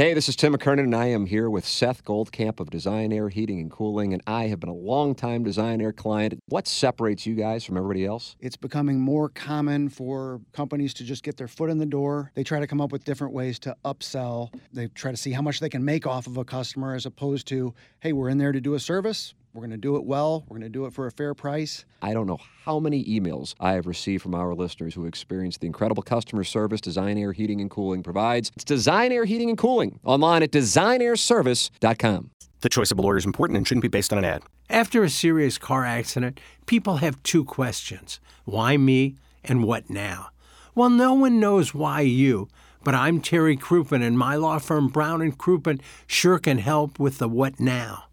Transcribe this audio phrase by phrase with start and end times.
[0.00, 3.28] Hey, this is Tim McKernan, and I am here with Seth Goldcamp of Design Air
[3.28, 6.40] Heating and Cooling, and I have been a long-time Design Air client.
[6.46, 8.34] What separates you guys from everybody else?
[8.40, 12.32] It's becoming more common for companies to just get their foot in the door.
[12.34, 14.54] They try to come up with different ways to upsell.
[14.72, 17.46] They try to see how much they can make off of a customer as opposed
[17.48, 19.34] to, hey, we're in there to do a service.
[19.52, 20.44] We're going to do it well.
[20.48, 21.84] We're going to do it for a fair price.
[22.02, 25.66] I don't know how many emails I have received from our listeners who experience the
[25.66, 28.52] incredible customer service Design Air Heating and Cooling provides.
[28.54, 32.30] It's Design Air Heating and Cooling online at designairservice.com.
[32.60, 34.42] The choice of a lawyer is important and shouldn't be based on an ad.
[34.68, 40.28] After a serious car accident, people have two questions why me and what now?
[40.76, 42.48] Well, no one knows why you,
[42.84, 47.18] but I'm Terry Crouppen, and my law firm Brown and Crouppen sure can help with
[47.18, 48.04] the what now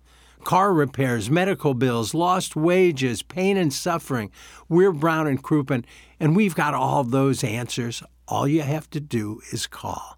[0.48, 4.32] car repairs, medical bills, lost wages, pain and suffering.
[4.70, 5.84] We're Brown and Crouppen,
[6.22, 8.02] and we've got all those answers.
[8.30, 10.18] All you have to do is call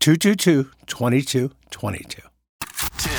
[0.00, 2.20] 222 2222.
[2.98, 3.12] Tim,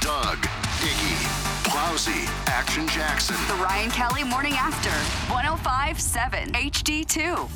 [0.00, 0.38] Doug,
[0.82, 1.22] Iggy,
[1.62, 3.36] Plowsy, Action Jackson.
[3.46, 4.90] The Ryan Kelly Morning After,
[5.32, 7.48] 1057 HD2.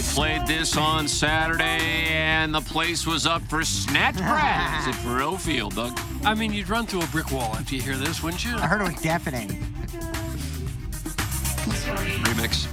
[0.00, 4.94] Boy, they played this on Saturday, and the place was up for snatch grabs at
[4.94, 5.98] Faurot Field, Doug.
[6.24, 8.56] I mean, you'd run through a brick wall after you hear this, wouldn't you?
[8.56, 9.48] I heard it was deafening.
[12.24, 12.66] Remix.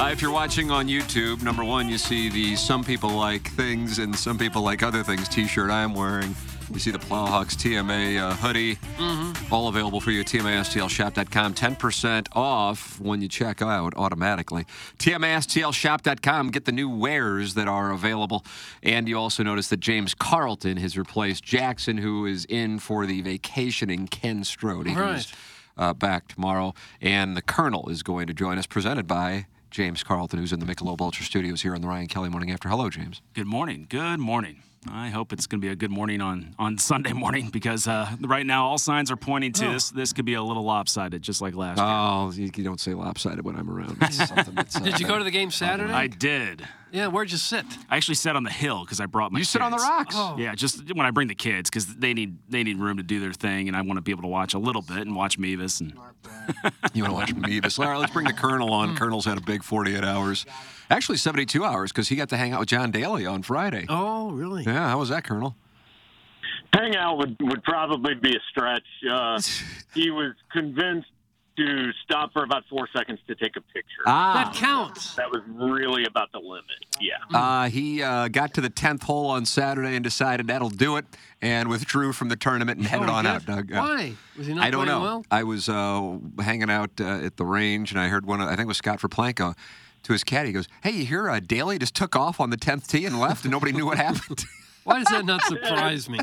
[0.00, 3.98] Uh, if you're watching on YouTube, number one, you see the some people like things
[3.98, 6.34] and some people like other things t-shirt I'm wearing.
[6.72, 9.54] You see the Plowhawks TMA uh, hoodie, Mm-hmm.
[9.54, 11.54] all available for you at TMASTLShop.com.
[11.54, 14.66] 10% off when you check out automatically.
[14.98, 16.50] TMASTLShop.com.
[16.50, 18.44] Get the new wares that are available.
[18.82, 23.20] And you also notice that James Carlton has replaced Jackson, who is in for the
[23.22, 24.86] vacationing Ken Strode.
[24.88, 25.32] He's Right.
[25.76, 26.74] uh, back tomorrow.
[27.00, 30.66] And the Colonel is going to join us, presented by James Carlton, who's in the
[30.66, 32.68] Michelob Ultra Studios here on the Ryan Kelly Morning After.
[32.68, 33.20] Hello, James.
[33.34, 33.86] Good morning.
[33.88, 34.62] Good morning.
[34.90, 38.08] I hope it's going to be a good morning on, on Sunday morning because uh,
[38.20, 39.90] right now all signs are pointing to this.
[39.90, 41.86] This could be a little lopsided, just like last year.
[41.88, 43.98] Oh, you, you don't say lopsided when I'm around.
[44.02, 45.92] It's that's, uh, Did you go to the game Saturday?
[45.92, 46.66] I did.
[46.92, 47.64] yeah, where'd you sit?
[47.90, 49.40] I actually sat on the hill because I brought my.
[49.40, 50.14] You sit on the rocks.
[50.16, 50.36] Oh.
[50.38, 53.18] Yeah, just when I bring the kids because they need they need room to do
[53.18, 55.36] their thing, and I want to be able to watch a little bit and watch
[55.36, 55.94] Mevis and
[56.94, 57.78] You want to watch Mevis?
[57.78, 58.96] All right, let's bring the Colonel on.
[58.98, 60.46] Colonel's had a big 48 hours.
[60.90, 63.86] Actually, 72 hours because he got to hang out with John Daly on Friday.
[63.88, 64.62] Oh, really?
[64.64, 65.56] Yeah, how was that, Colonel?
[66.72, 68.84] Hangout would, would probably be a stretch.
[69.10, 69.40] Uh,
[69.94, 71.08] he was convinced
[71.56, 74.02] to stop for about four seconds to take a picture.
[74.06, 75.14] Ah, That counts.
[75.14, 76.64] that was really about the limit.
[77.00, 77.14] Yeah.
[77.32, 81.06] Uh, he uh, got to the 10th hole on Saturday and decided that'll do it
[81.40, 83.46] and withdrew from the tournament and headed Oh, on he out.
[83.46, 83.72] Doug.
[83.72, 84.12] Uh, Why?
[84.36, 85.00] Was he not I don't know.
[85.00, 85.24] well?
[85.30, 88.42] I was uh, hanging out uh, at the range, and I heard one.
[88.42, 89.54] Of, I think it was Scott Verplanko
[90.06, 90.48] to his caddy.
[90.48, 91.28] He goes, "Hey, you hear?
[91.30, 93.98] Uh, Daly just took off on the tenth tee and left, and nobody knew what
[93.98, 94.44] happened."
[94.84, 96.20] Why does that not surprise me?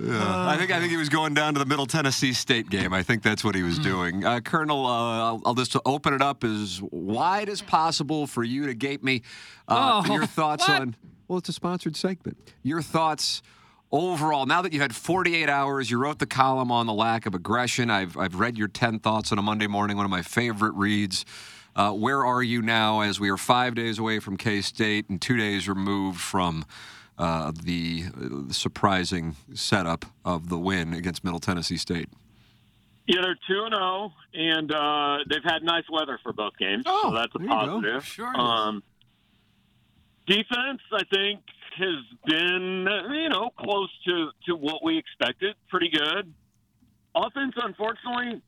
[0.00, 2.92] I think I think he was going down to the Middle Tennessee State game.
[2.92, 3.66] I think that's what he Hmm.
[3.68, 4.24] was doing.
[4.24, 4.90] Uh, Colonel, uh,
[5.22, 9.22] I'll, I'll just open it up as wide as possible for you to gape me.
[9.68, 10.80] Uh, Oh, your thoughts what?
[10.80, 10.96] on?
[11.28, 12.36] Well, it's a sponsored segment.
[12.62, 13.42] Your thoughts
[13.94, 14.44] overall.
[14.44, 17.90] Now that you had 48 hours, you wrote the column on the lack of aggression.
[17.90, 19.96] I've I've read your 10 thoughts on a Monday morning.
[19.96, 21.24] One of my favorite reads.
[21.76, 25.20] Uh, where are you now as we are five days away from K State and
[25.22, 26.64] two days removed from
[27.18, 32.08] uh, the uh, surprising setup of the win against Middle Tennessee State?
[33.06, 36.84] Yeah, they're 2 and 0, and uh, they've had nice weather for both games.
[36.86, 37.66] Oh, so that's a there you go.
[37.66, 38.04] positive.
[38.06, 38.40] Sure.
[38.40, 38.82] Um,
[40.26, 41.40] defense, I think,
[41.76, 45.54] has been, you know, close to, to what we expected.
[45.68, 46.32] Pretty good.
[47.14, 48.42] Offense, unfortunately,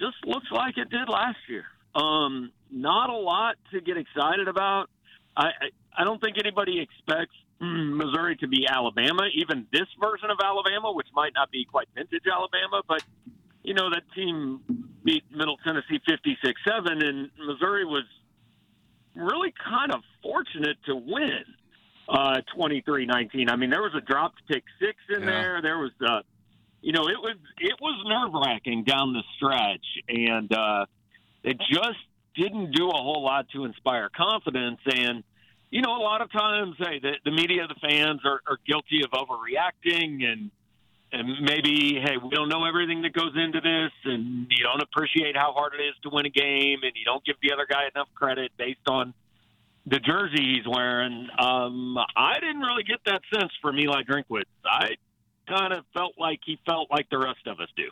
[0.00, 1.64] just looks like it did last year.
[1.94, 4.88] Um, not a lot to get excited about.
[5.36, 10.30] I, I, I don't think anybody expects mm, Missouri to be Alabama, even this version
[10.30, 13.02] of Alabama, which might not be quite vintage Alabama, but
[13.62, 14.60] you know that team
[15.04, 18.04] beat Middle Tennessee 56-7, and Missouri was
[19.14, 21.44] really kind of fortunate to win
[22.08, 23.50] uh, 23-19.
[23.50, 25.26] I mean, there was a drop to pick six in Yeah.
[25.26, 25.62] there.
[25.62, 26.22] There was, uh,
[26.80, 30.86] you know, it was it was nerve wracking down the stretch, and uh,
[31.42, 31.98] it just
[32.36, 34.80] didn't do a whole lot to inspire confidence.
[34.86, 35.24] And
[35.70, 39.02] you know, a lot of times, hey, the, the media, the fans are, are guilty
[39.04, 40.50] of overreacting and
[41.10, 45.34] and maybe, hey, we don't know everything that goes into this, and you don't appreciate
[45.34, 47.88] how hard it is to win a game, and you don't give the other guy
[47.94, 49.14] enough credit based on
[49.90, 51.28] the jersey he's wearing.
[51.38, 54.44] Um, I didn't really get that sense from Eli Drinkwitz.
[54.64, 54.90] I
[55.48, 57.88] kind of felt like he felt like the rest of us do.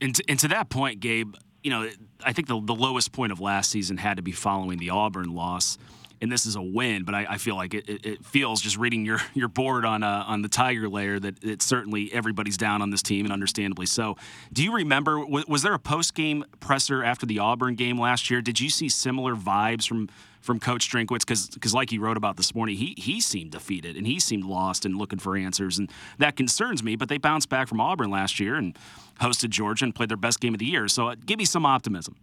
[0.00, 1.88] And to, and to that point, Gabe, you know,
[2.24, 5.34] I think the, the lowest point of last season had to be following the Auburn
[5.34, 5.78] loss.
[6.22, 8.76] And this is a win, but I, I feel like it, it, it feels just
[8.76, 12.82] reading your, your board on uh, on the Tiger layer that it's certainly everybody's down
[12.82, 14.16] on this team, and understandably so.
[14.52, 15.24] Do you remember?
[15.24, 18.42] Was, was there a post game presser after the Auburn game last year?
[18.42, 20.08] Did you see similar vibes from
[20.40, 21.26] from Coach Drinkwitz?
[21.54, 24.84] Because like he wrote about this morning, he he seemed defeated and he seemed lost
[24.84, 26.96] and looking for answers, and that concerns me.
[26.96, 28.76] But they bounced back from Auburn last year and
[29.20, 30.88] hosted Georgia and played their best game of the year.
[30.88, 32.16] So uh, give me some optimism.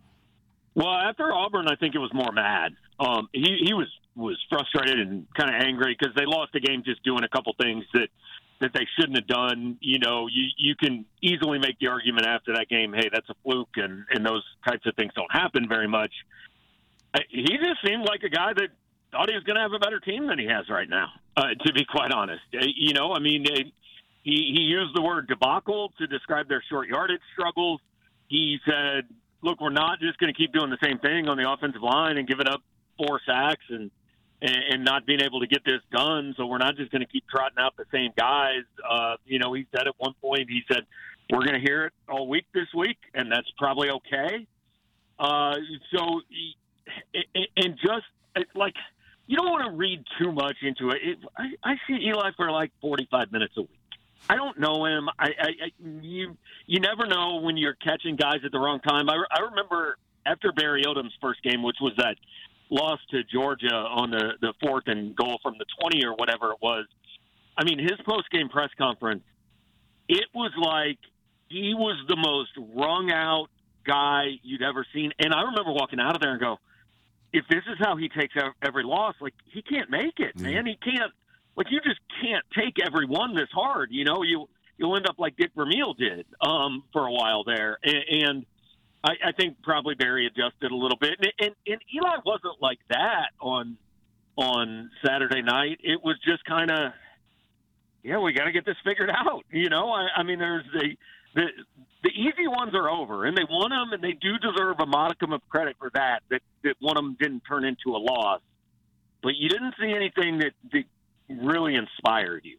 [0.78, 2.76] Well, after Auburn, I think it was more mad.
[3.00, 6.84] Um, he he was was frustrated and kind of angry because they lost the game
[6.86, 8.10] just doing a couple things that
[8.62, 9.80] that they shouldn't have done.
[9.82, 13.34] You know, you you can easily make the argument after that game, hey, that's a
[13.44, 16.12] fluke, and and those types of things don't happen very much.
[17.30, 18.70] He just seemed like a guy that
[19.12, 21.08] thought he was going to have a better team than he has right now.
[21.36, 23.46] Uh, to be quite honest, Uh, you know, I mean,
[24.22, 27.82] he he used the word debacle to describe their short yardage struggles.
[28.28, 29.06] He said,
[29.48, 32.18] "Look, we're not just going to keep doing the same thing on the offensive line
[32.18, 32.62] and giving up
[32.98, 33.90] four sacks and."
[34.40, 37.08] And, and not being able to get this done, so we're not just going to
[37.08, 38.66] keep trotting out the same guys.
[38.88, 40.84] Uh, you know, he said at one point, he said,
[41.32, 44.46] "We're going to hear it all week this week, and that's probably okay."
[45.18, 45.56] Uh,
[45.92, 46.22] so,
[47.56, 48.06] and- just
[48.54, 48.76] like
[49.26, 51.00] you don't want to read too much into it.
[51.04, 53.77] it I, I see Eli for like forty-five minutes a week.
[54.30, 55.10] I don't know him.
[55.20, 55.72] I, I, I
[56.02, 59.10] you you never know when you're catching guys at the wrong time.
[59.10, 62.16] I, I remember after Barry Odom's first game, which was that
[62.70, 66.58] loss to Georgia on the the fourth and goal from the twenty or whatever it
[66.62, 66.86] was.
[67.58, 69.24] I mean, his post game press conference,
[70.08, 71.00] it was like
[71.50, 73.48] he was the most wrung out
[73.86, 75.12] guy you'd ever seen.
[75.20, 76.58] And I remember walking out of there and go,
[77.34, 80.44] if this is how he takes every loss, like he can't make it, mm-hmm.
[80.44, 80.66] man.
[80.66, 81.12] He can't.
[81.58, 83.90] Like you just can't take every one this hard.
[83.92, 87.78] You know, you you'll end up like Dick Vermeil did um, for a while there,
[87.84, 88.24] and.
[88.24, 88.46] and
[89.04, 92.80] I, I think probably Barry adjusted a little bit, and, and, and Eli wasn't like
[92.90, 93.78] that on
[94.36, 95.80] on Saturday night.
[95.84, 96.92] It was just kind of,
[98.04, 99.46] yeah, we got to get this figured out.
[99.52, 100.96] You know, I, I mean, there's the
[101.36, 101.46] the
[102.04, 105.32] the easy ones are over, and they won them, and they do deserve a modicum
[105.32, 106.24] of credit for that.
[106.30, 108.42] That that one of them didn't turn into a loss,
[109.22, 110.84] but you didn't see anything that, that
[111.30, 112.58] really inspired you.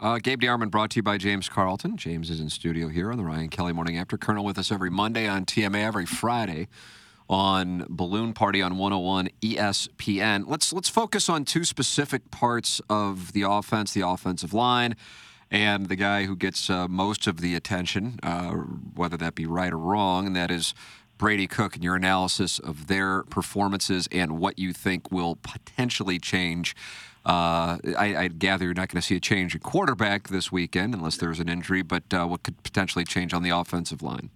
[0.00, 1.96] Uh, Gabe DeArmond brought to you by James Carlton.
[1.96, 4.18] James is in studio here on the Ryan Kelly Morning After.
[4.18, 6.68] Colonel with us every Monday on TMA, every Friday
[7.28, 10.44] on Balloon Party on 101 ESPN.
[10.46, 14.96] Let's let's focus on two specific parts of the offense, the offensive line,
[15.50, 19.72] and the guy who gets uh, most of the attention, uh, whether that be right
[19.72, 20.74] or wrong, and that is
[21.16, 26.74] Brady Cook and your analysis of their performances and what you think will potentially change.
[27.26, 30.94] Uh, I, I gather you're not going to see a change in quarterback this weekend
[30.94, 34.28] unless there's an injury, but uh, what could potentially change on the offensive line?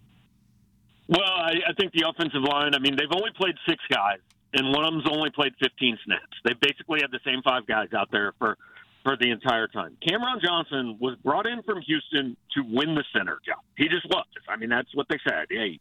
[1.06, 2.74] Well, I, I think the offensive line.
[2.74, 4.20] I mean, they've only played six guys,
[4.54, 6.22] and one of them's only played 15 snaps.
[6.44, 8.56] They basically had the same five guys out there for
[9.04, 9.96] for the entire time.
[10.06, 13.60] Cameron Johnson was brought in from Houston to win the center job.
[13.76, 14.26] He just was.
[14.48, 15.46] I mean, that's what they said.
[15.48, 15.78] Hey,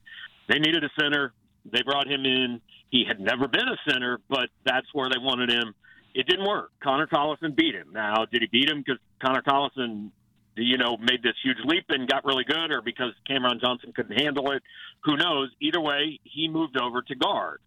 [0.48, 1.33] they needed a center.
[1.65, 2.62] They brought him in.
[2.89, 5.74] He had never been a center, but that's where they wanted him.
[6.13, 6.71] It didn't work.
[6.81, 7.89] Connor Tollison beat him.
[7.94, 10.12] Now, did he beat him because Connor Tollison,
[10.56, 14.19] you know, made this huge leap and got really good, or because Cameron Johnson couldn't
[14.19, 14.63] handle it?
[15.04, 15.50] Who knows?
[15.62, 17.59] Either way, he moved over to guard.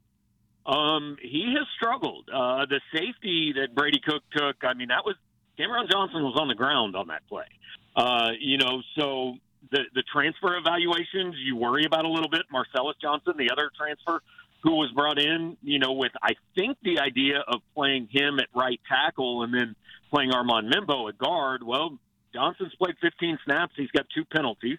[0.67, 2.29] Um, he has struggled.
[2.29, 5.17] Uh, the safety that Brady Cook took, I mean, that was
[5.57, 7.47] Cameron Johnson was on the ground on that play.
[7.95, 9.35] Uh, you know, so
[9.71, 12.43] the the transfer evaluations you worry about a little bit.
[12.51, 14.23] Marcellus Johnson, the other transfer
[14.63, 18.47] who was brought in, you know, with I think the idea of playing him at
[18.55, 19.75] right tackle and then
[20.11, 21.63] playing Armand Membou at guard.
[21.63, 21.99] Well,
[22.35, 23.73] Johnson's played 15 snaps.
[23.77, 24.79] He's got two penalties,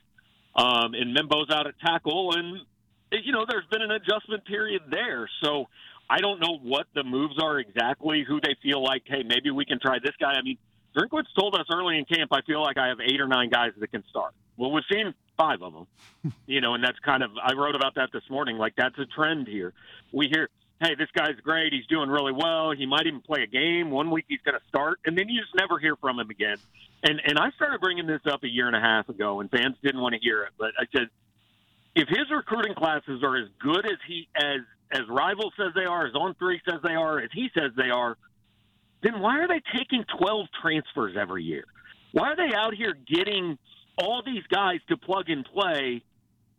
[0.56, 2.60] um, and Membou's out at tackle, and
[3.12, 5.30] you know, there's been an adjustment period there.
[5.44, 5.66] So
[6.10, 8.24] I don't know what the moves are exactly.
[8.28, 10.34] Who they feel like, hey, maybe we can try this guy.
[10.34, 10.58] I mean,
[10.96, 13.72] Drinkwitz told us early in camp, I feel like I have eight or nine guys
[13.80, 14.34] that can start.
[14.58, 15.88] Well, we've seen five of them,
[16.46, 18.58] you know, and that's kind of, I wrote about that this morning.
[18.58, 19.74] Like, that's a trend here.
[20.12, 21.74] We hear, hey, this guy's great.
[21.74, 22.72] He's doing really well.
[22.72, 23.90] He might even play a game.
[23.90, 26.58] One week he's going to start, and then you just never hear from him again.
[27.04, 29.76] And, and I started bringing this up a year and a half ago, and fans
[29.84, 30.52] didn't want to hear it.
[30.60, 31.10] But I said,
[31.96, 36.06] if his recruiting classes are as good as he, as, as Rival says they are,
[36.06, 38.18] as On Three says they are, as he says they are,
[39.02, 41.66] then why are they taking 12 transfers every year?
[42.12, 43.58] Why are they out here getting
[43.98, 46.04] all these guys to plug and play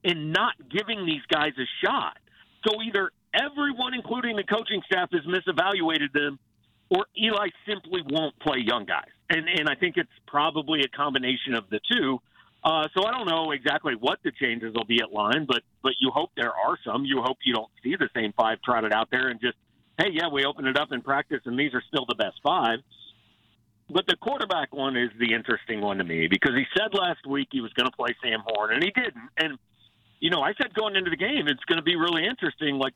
[0.05, 2.19] and not giving these guys a shot?
[2.67, 6.39] So either everyone, including the coaching staff, has misevaluated them,
[6.91, 9.11] or Eli simply won't play young guys.
[9.31, 12.21] And and I think it's probably a combination of the two.
[12.65, 15.93] Uh, so I don't know exactly what the changes will be at line, but but
[16.01, 17.05] you hope there are some.
[17.05, 19.57] You hope you don't see the same five trotted out there and just,
[19.99, 22.79] hey, yeah, we opened it up in practice, and these are still the best five.
[23.93, 27.49] But the quarterback one is the interesting one to me because he said last week
[27.53, 29.29] he was going to play Sam Horn, and he didn't.
[29.37, 29.59] And
[30.19, 32.77] you know, I said going into the game, it's going to be really interesting.
[32.77, 32.95] Like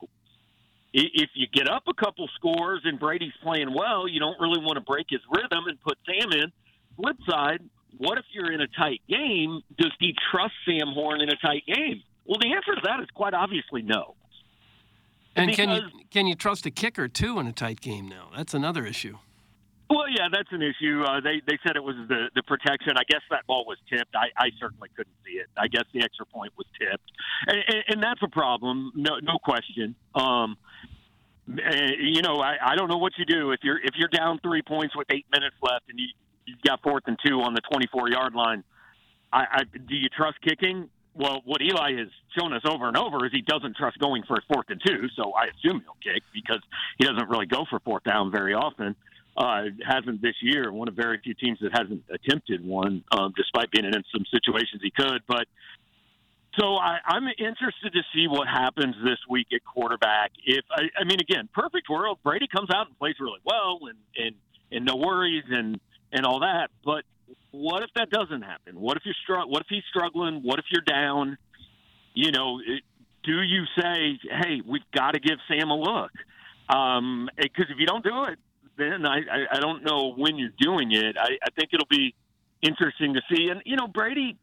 [0.94, 4.76] if you get up a couple scores and Brady's playing well, you don't really want
[4.76, 6.52] to break his rhythm and put Sam in.
[6.96, 7.60] Flip side,
[7.98, 9.60] what if you're in a tight game?
[9.76, 12.02] Does he trust Sam Horn in a tight game?
[12.24, 14.14] Well, the answer to that is quite obviously no.
[15.34, 18.30] And can you can you trust a kicker too in a tight game now?
[18.34, 19.18] That's another issue.
[19.88, 21.04] Well, yeah, that's an issue.
[21.04, 22.94] Uh, they they said it was the the protection.
[22.96, 24.16] I guess that ball was tipped.
[24.16, 25.46] I, I certainly couldn't see it.
[25.56, 27.08] I guess the extra point was tipped,
[27.46, 28.92] and, and, and that's a problem.
[28.96, 29.94] No no question.
[30.14, 30.56] Um,
[31.48, 34.40] eh, you know, I, I don't know what you do if you're if you're down
[34.42, 36.06] three points with eight minutes left and you
[36.46, 38.64] you've got fourth and two on the 24 yard line.
[39.32, 40.88] I, I do you trust kicking?
[41.14, 44.34] Well, what Eli has shown us over and over is he doesn't trust going for
[44.36, 45.08] a fourth and two.
[45.16, 46.60] So I assume he'll kick because
[46.98, 48.96] he doesn't really go for fourth down very often
[49.36, 50.72] uh, hasn't this year.
[50.72, 54.80] One of very few teams that hasn't attempted one, um, despite being in some situations
[54.82, 55.22] he could.
[55.28, 55.46] But
[56.58, 60.32] so I, I'm interested to see what happens this week at quarterback.
[60.44, 63.98] If I, I mean, again, perfect world, Brady comes out and plays really well, and
[64.16, 64.34] and
[64.72, 65.78] and no worries and
[66.12, 66.68] and all that.
[66.84, 67.04] But
[67.50, 68.80] what if that doesn't happen?
[68.80, 70.40] What if you're str- What if he's struggling?
[70.42, 71.36] What if you're down?
[72.14, 72.82] You know, it,
[73.22, 76.12] do you say, "Hey, we've got to give Sam a look"?
[76.74, 78.38] Um, Because if you don't do it,
[78.76, 81.16] then I, I, I don't know when you're doing it.
[81.18, 82.14] I, I think it'll be
[82.62, 83.48] interesting to see.
[83.48, 84.36] And you know, Brady,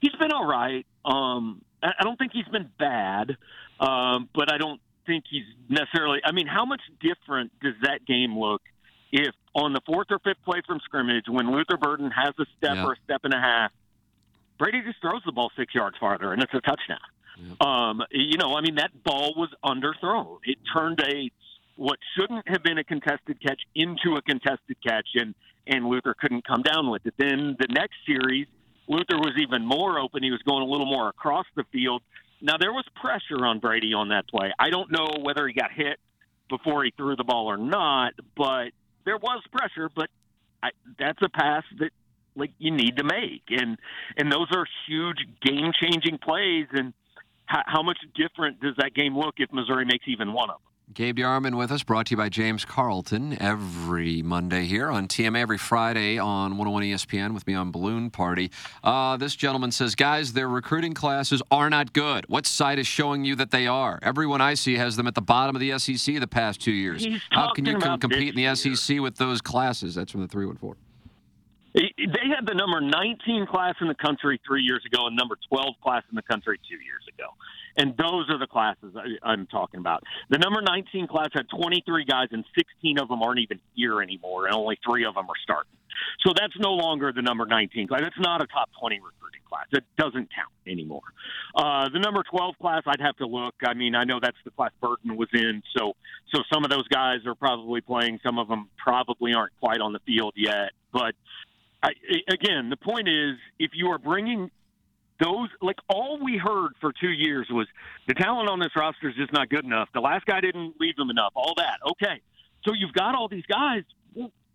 [0.00, 0.86] he's been all right.
[1.04, 3.36] Um, I, I don't think he's been bad,
[3.80, 6.20] um, but I don't think he's necessarily.
[6.24, 8.62] I mean, how much different does that game look
[9.12, 12.76] if on the fourth or fifth play from scrimmage, when Luther Burden has a step
[12.76, 12.84] Yeah.
[12.86, 13.70] or a step and a half,
[14.58, 16.98] Brady just throws the ball six yards farther, and it's a touchdown.
[17.60, 20.38] Um, you know, I mean, that ball was underthrown.
[20.44, 21.30] It turned a
[21.76, 25.34] what shouldn't have been a contested catch into a contested catch, and
[25.66, 27.14] and Luther couldn't come down with it.
[27.18, 28.46] Then the next series,
[28.88, 30.22] Luther was even more open.
[30.22, 32.02] He was going a little more across the field.
[32.40, 34.52] Now there was pressure on Brady on that play.
[34.58, 35.98] I don't know whether he got hit
[36.48, 38.68] before he threw the ball or not, but
[39.04, 39.90] there was pressure.
[39.94, 40.08] But
[40.62, 41.90] I, that's a pass that
[42.36, 43.78] like you need to make, and
[44.16, 46.66] and those are huge game changing plays.
[46.72, 46.92] And
[47.46, 50.62] how, how much different does that game look if Missouri makes even one of them?
[50.94, 55.40] Gabe DeArmond with us, brought to you by James Carlton every Monday here on TMA,
[55.40, 58.52] every Friday on 101 ESPN with me on Balloon Party.
[58.84, 62.24] Uh, this gentleman says, guys, their recruiting classes are not good.
[62.28, 63.98] What site is showing you that they are?
[64.00, 67.04] Everyone I see has them at the bottom of the SEC the past two years.
[67.04, 68.54] He's How can you com- compete in the year.
[68.54, 69.96] SEC with those classes?
[69.96, 70.80] That's from the 314.
[71.76, 75.74] They had the number 19 class in the country three years ago and number 12
[75.82, 77.28] class in the country two years ago.
[77.76, 80.02] And those are the classes I, I'm talking about.
[80.30, 84.46] The number 19 class had 23 guys, and 16 of them aren't even here anymore,
[84.46, 85.72] and only three of them are starting.
[86.26, 88.00] So that's no longer the number 19 class.
[88.04, 89.66] It's not a top 20 recruiting class.
[89.72, 91.02] It doesn't count anymore.
[91.54, 93.54] Uh, the number 12 class, I'd have to look.
[93.66, 95.92] I mean, I know that's the class Burden was in, so
[96.34, 98.18] so some of those guys are probably playing.
[98.24, 100.72] Some of them probably aren't quite on the field yet.
[100.92, 101.14] But
[101.86, 101.90] I,
[102.32, 104.50] again, the point is, if you are bringing
[105.20, 107.66] those, like all we heard for two years was
[108.08, 109.88] the talent on this roster is just not good enough.
[109.94, 111.32] The last guy didn't leave them enough.
[111.34, 111.78] All that.
[111.92, 112.20] Okay,
[112.66, 113.82] so you've got all these guys.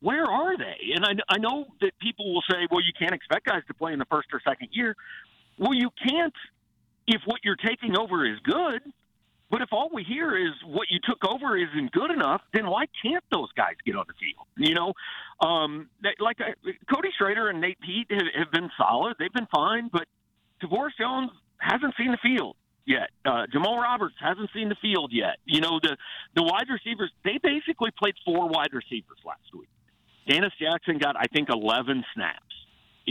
[0.01, 0.93] Where are they?
[0.95, 3.93] And I, I know that people will say, well, you can't expect guys to play
[3.93, 4.95] in the first or second year.
[5.59, 6.33] Well, you can't
[7.07, 8.81] if what you're taking over is good.
[9.51, 12.85] But if all we hear is what you took over isn't good enough, then why
[13.03, 14.47] can't those guys get on the field?
[14.55, 14.93] You know,
[15.45, 15.89] um,
[16.19, 16.53] like uh,
[16.91, 19.89] Cody Schrader and Nate Peat have, have been solid; they've been fine.
[19.91, 20.07] But
[20.63, 22.55] Tavorus Jones hasn't seen the field
[22.85, 23.09] yet.
[23.25, 25.35] Uh, Jamal Roberts hasn't seen the field yet.
[25.45, 25.97] You know, the
[26.33, 29.69] the wide receivers they basically played four wide receivers last week.
[30.29, 32.50] Dennis Jackson got I think 11 snaps.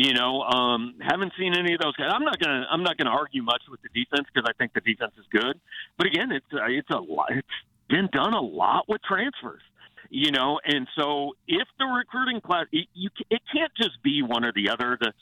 [0.00, 2.08] You know, um, haven't seen any of those guys.
[2.10, 4.80] I'm not gonna I'm not gonna argue much with the defense because I think the
[4.80, 5.60] defense is good.
[5.98, 7.26] But again, it's uh, it's a lot.
[7.32, 7.46] It's
[7.90, 9.60] been done a lot with transfers.
[10.08, 14.42] You know, and so if the recruiting class, it, you it can't just be one
[14.42, 14.96] or the other.
[14.98, 15.12] The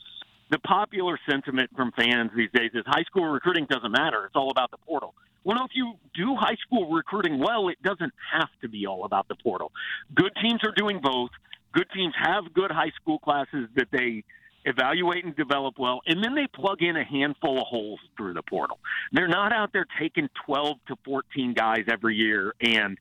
[0.49, 4.27] the popular sentiment from fans these days is high school recruiting doesn't matter.
[4.27, 5.13] It's all about the portal.
[5.43, 9.27] Well, if you do high school recruiting well, it doesn't have to be all about
[9.27, 9.73] the portal.
[10.15, 11.31] Good teams are doing both.
[11.73, 14.23] Good teams have good high school classes that they
[14.65, 18.43] evaluate and develop well, and then they plug in a handful of holes through the
[18.43, 18.79] portal.
[19.11, 22.53] They're not out there taking 12 to 14 guys every year.
[22.61, 22.97] And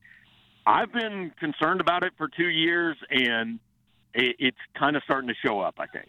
[0.66, 3.58] I've been concerned about it for two years, and
[4.14, 6.08] it, it's kind of starting to show up, I think.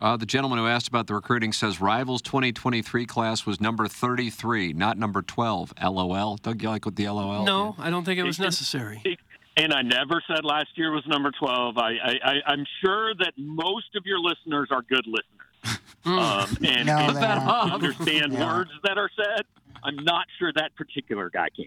[0.00, 4.72] Uh, the gentleman who asked about the recruiting says Rivals 2023 class was number 33,
[4.72, 5.74] not number 12.
[5.82, 6.36] LOL.
[6.36, 7.44] Doug, you like with the LOL?
[7.44, 9.18] No, I don't think it was necessary.
[9.58, 11.76] And I never said last year was number 12.
[11.78, 15.80] I, I, I, I'm sure that most of your listeners are good listeners.
[16.04, 18.56] um, and, No, and they understand Yeah.
[18.56, 19.44] words that are said.
[19.82, 21.66] I'm not sure that particular guy can.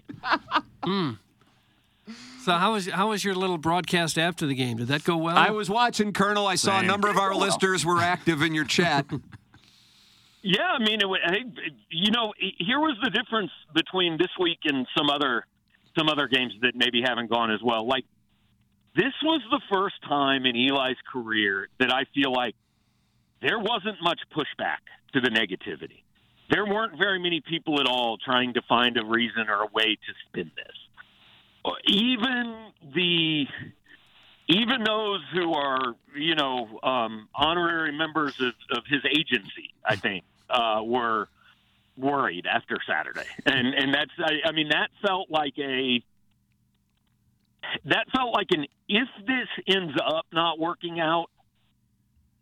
[0.84, 1.10] Hmm.
[2.44, 4.78] So how was how was your little broadcast after the game?
[4.78, 5.36] Did that go well?
[5.38, 6.48] I was watching, Colonel.
[6.48, 9.06] I saw a number of our listeners were active in your chat.
[10.44, 11.44] Yeah, I mean, it, wa- hey,
[11.90, 15.46] you know, here was the difference between this week and some other
[15.96, 17.86] some other games that maybe haven't gone as well.
[17.86, 18.04] Like
[18.94, 22.54] this was the first time in Eli's career that I feel like
[23.40, 24.78] there wasn't much pushback
[25.14, 26.02] to the negativity.
[26.50, 29.96] There weren't very many people at all trying to find a reason or a way
[29.96, 31.74] to spin this.
[31.86, 33.46] Even the
[34.48, 40.24] even those who are, you know, um, honorary members of, of his agency, I think,
[40.50, 41.28] uh, were
[41.96, 46.02] worried after Saturday, and and that's, I, I mean, that felt like a
[47.84, 51.26] that felt like an if this ends up not working out,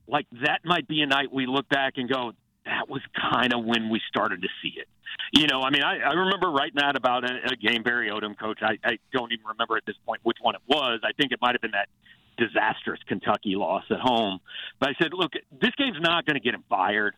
[0.07, 2.33] like that might be a night we look back and go,
[2.65, 4.89] that was kind of when we started to see it.
[5.33, 8.39] You know, I mean, I, I remember writing that about a, a game Barry Odom
[8.39, 8.59] coach.
[8.63, 11.01] I, I don't even remember at this point which one it was.
[11.05, 11.89] I think it might have been that
[12.37, 14.41] disastrous Kentucky loss at home.
[14.79, 17.15] But I said, look, this game's not going to get him fired.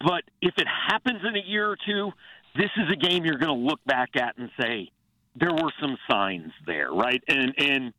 [0.00, 2.10] But if it happens in a year or two,
[2.56, 4.90] this is a game you're going to look back at and say
[5.36, 7.22] there were some signs there, right?
[7.28, 7.92] And and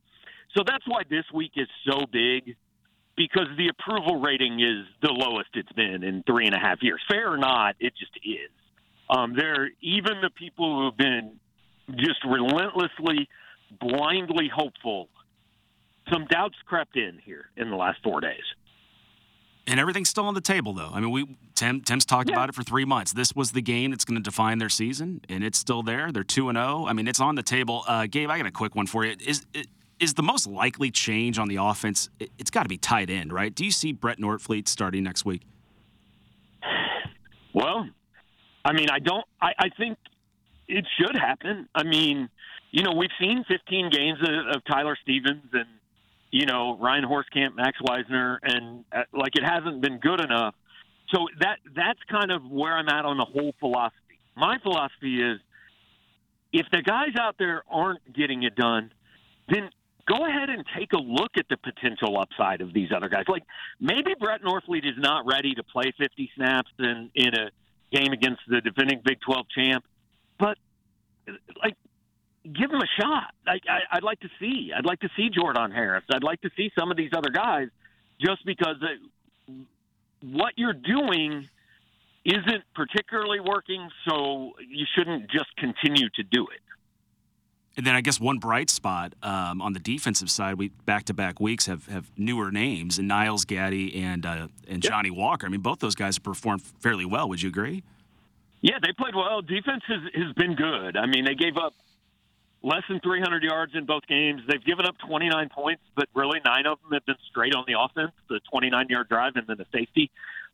[0.55, 2.55] so that's why this week is so big
[3.17, 7.01] because the approval rating is the lowest it's been in three and a half years.
[7.09, 8.51] Fair or not, it just is.
[9.09, 11.39] Um, there, even the people who have been
[11.97, 13.29] just relentlessly,
[13.79, 15.09] blindly hopeful,
[16.11, 18.43] some doubts crept in here in the last four days.
[19.67, 20.91] And everything's still on the table, though.
[20.93, 23.13] I mean, we Tim Tim's talked about it for three months.
[23.13, 26.11] This was the game that's going to define their season, and it's still there.
[26.11, 26.85] They're two and zero.
[26.85, 27.83] I mean, it's on the table.
[27.87, 29.15] Uh, Gabe, I got a quick one for you.
[29.25, 29.43] Is
[29.99, 32.09] is the most likely change on the offense?
[32.19, 33.55] it- It's got to be tight end, right?
[33.55, 35.41] Do you see Brett Norfleet starting next week?
[37.53, 37.87] Well,
[38.63, 39.25] I mean, I don't.
[39.41, 39.97] I, I think
[40.67, 41.67] it should happen.
[41.73, 42.29] I mean,
[42.71, 45.65] you know, we've seen 15 games of, of Tyler Stephens and
[46.31, 50.55] you know Ryan Hoerstkamp, Max Whisner, and uh, like it hasn't been good enough.
[51.13, 54.19] So that that's kind of where I'm at on the whole philosophy.
[54.35, 55.39] My philosophy is,
[56.51, 58.91] if the guys out there aren't getting it done,
[59.49, 59.69] then
[60.07, 63.23] go ahead and take a look at the potential upside of these other guys.
[63.27, 63.43] Like
[63.79, 67.49] maybe Brett Norfleet is not ready to play 50 snaps in in a
[67.91, 69.85] game against the defending Big 12 champ,
[70.39, 70.57] but
[71.61, 71.75] like
[72.53, 73.33] give him a shot.
[73.45, 74.71] Like I, I'd like to see.
[74.75, 76.03] I'd like to see Jordan Harris.
[76.11, 77.69] I'd like to see some of these other guys,
[78.21, 79.53] just because uh,
[80.21, 81.47] what you're doing
[82.23, 83.89] isn't particularly working.
[84.07, 86.61] So you shouldn't just continue to do it.
[87.77, 91.13] And then I guess one bright spot um, on the defensive side, we back to
[91.13, 95.45] back weeks have, have newer names, and Niles Gaddy and uh, and Johnny Walker.
[95.45, 97.27] I mean, both those guys have performed fairly well.
[97.27, 97.83] Would you agree?
[98.61, 99.41] Yeah, they played well.
[99.41, 100.95] Defense has, has been good.
[100.95, 101.73] I mean, they gave up
[102.65, 104.41] less than 300 yards in both games.
[104.49, 107.79] They've given up 29 points, but really nine of them have been straight on the
[107.79, 110.09] offense the 29 yard drive and then the safety.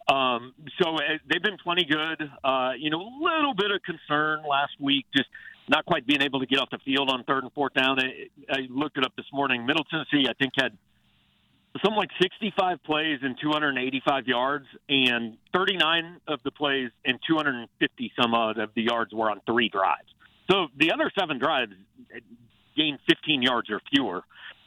[0.09, 2.29] Um, so uh, they've been plenty good.
[2.43, 5.29] Uh, you know, a little bit of concern last week, just
[5.69, 7.97] not quite being able to get off the field on third and fourth down.
[7.99, 9.65] I, I looked it up this morning.
[9.65, 10.77] Middle Tennessee, I think, had
[11.81, 18.33] something like 65 plays and 285 yards, and 39 of the plays and 250 some
[18.33, 20.09] odd of the yards were on three drives.
[20.51, 21.71] So the other seven drives
[22.75, 24.21] gained 15 yards or fewer.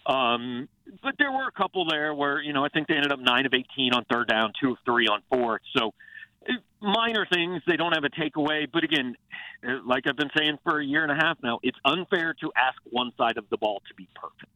[0.07, 0.69] Um,
[1.03, 3.47] but there were a couple there where, you know, I think they ended up 9
[3.47, 5.63] of 18 on third down, 2 of 3 on fourth.
[5.77, 5.95] So
[6.47, 7.63] eh, minor things.
[7.67, 8.67] They don't have a takeaway.
[8.71, 9.17] But again,
[9.63, 12.53] eh, like I've been saying for a year and a half now, it's unfair to
[12.57, 14.51] ask one side of the ball to be perfect.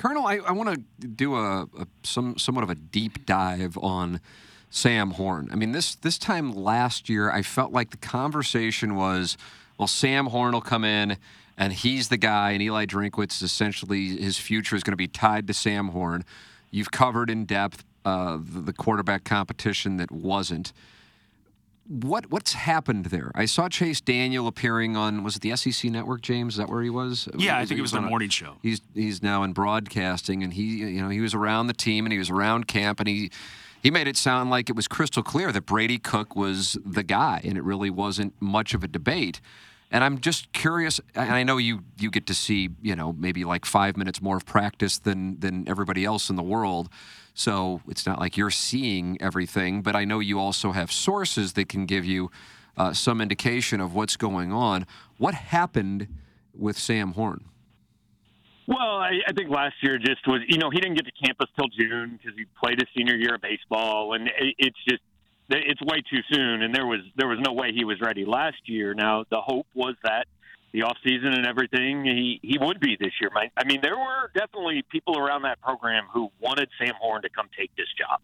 [0.00, 4.22] Colonel, I, I want to do a, a some somewhat of a deep dive on
[4.70, 5.50] Sam Horn.
[5.52, 9.36] I mean, this this time last year, I felt like the conversation was,
[9.80, 11.16] well, Sam Horn will come in
[11.56, 15.46] and he's the guy, and Eli Drinkwitz essentially his future is going to be tied
[15.46, 16.26] to Sam Horn.
[16.70, 20.74] You've covered in depth uh, the, quarterback competition that wasn't.
[21.88, 23.32] What what's happened there?
[23.34, 26.20] I saw Chase Daniel appearing on was it the SEC network?
[26.20, 27.26] James, is that where he was?
[27.38, 28.56] Yeah, I think it was on the a- morning show.
[28.62, 32.12] He's he's now in broadcasting, and he you know he was around the team and
[32.12, 33.30] he was around camp, and he
[33.82, 37.40] he made it sound like it was crystal clear that Brady Cook was the guy,
[37.44, 39.40] and it really wasn't much of a debate.
[39.90, 41.00] And I'm just curious.
[41.14, 44.36] And I know you you get to see you know maybe like five minutes more
[44.36, 46.88] of practice than than everybody else in the world.
[47.34, 51.68] So it's not like you're seeing everything, but I know you also have sources that
[51.68, 52.30] can give you
[52.76, 54.86] uh, some indication of what's going on.
[55.18, 56.08] What happened
[56.54, 57.44] with Sam Horn?
[58.66, 61.48] Well, I, I think last year just was, you know, he didn't get to campus
[61.58, 65.02] till June because he played his senior year of baseball, and it, it's just
[65.58, 68.60] it's way too soon, and there was there was no way he was ready last
[68.66, 68.94] year.
[68.94, 70.26] Now the hope was that
[70.72, 73.30] the off season and everything he he would be this year.
[73.56, 77.48] I mean, there were definitely people around that program who wanted Sam Horn to come
[77.58, 78.20] take this job,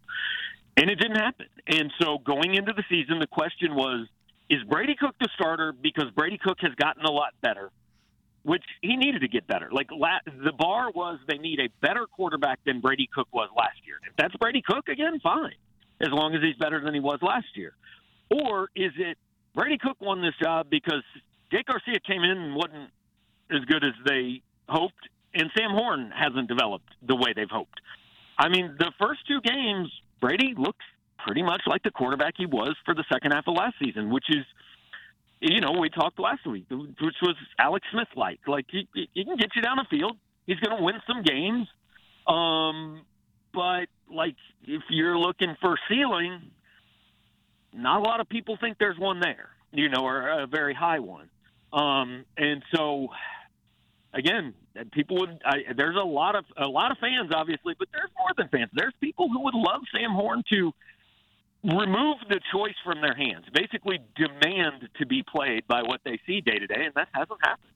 [0.76, 1.46] and it didn't happen.
[1.66, 4.06] And so going into the season, the question was:
[4.48, 5.72] Is Brady Cook the starter?
[5.72, 7.70] Because Brady Cook has gotten a lot better
[8.46, 9.68] which he needed to get better.
[9.72, 13.78] Like la- the bar was they need a better quarterback than Brady Cook was last
[13.84, 13.96] year.
[14.08, 15.56] If that's Brady Cook again, fine,
[16.00, 17.72] as long as he's better than he was last year.
[18.30, 19.18] Or is it
[19.54, 21.02] Brady Cook won this job because
[21.50, 22.90] Jake Garcia came in and wasn't
[23.50, 27.80] as good as they hoped, and Sam Horn hasn't developed the way they've hoped.
[28.38, 30.84] I mean, the first two games, Brady looks
[31.24, 34.26] pretty much like the quarterback he was for the second half of last season, which
[34.28, 34.44] is–
[35.40, 38.40] you know, we talked last week, which was Alex Smith like.
[38.46, 40.16] Like he, he can get you down the field.
[40.46, 41.68] He's going to win some games.
[42.26, 43.02] Um,
[43.52, 46.50] but like if you're looking for ceiling,
[47.72, 49.50] not a lot of people think there's one there.
[49.72, 51.28] You know, or a very high one.
[51.72, 53.08] Um, and so
[54.14, 54.54] again,
[54.92, 55.40] people would.
[55.44, 58.70] I, there's a lot of a lot of fans, obviously, but there's more than fans.
[58.72, 60.72] There's people who would love Sam Horn to
[61.62, 66.40] remove the choice from their hands, basically demand to be played by what they see
[66.40, 67.72] day to day, and that hasn't happened.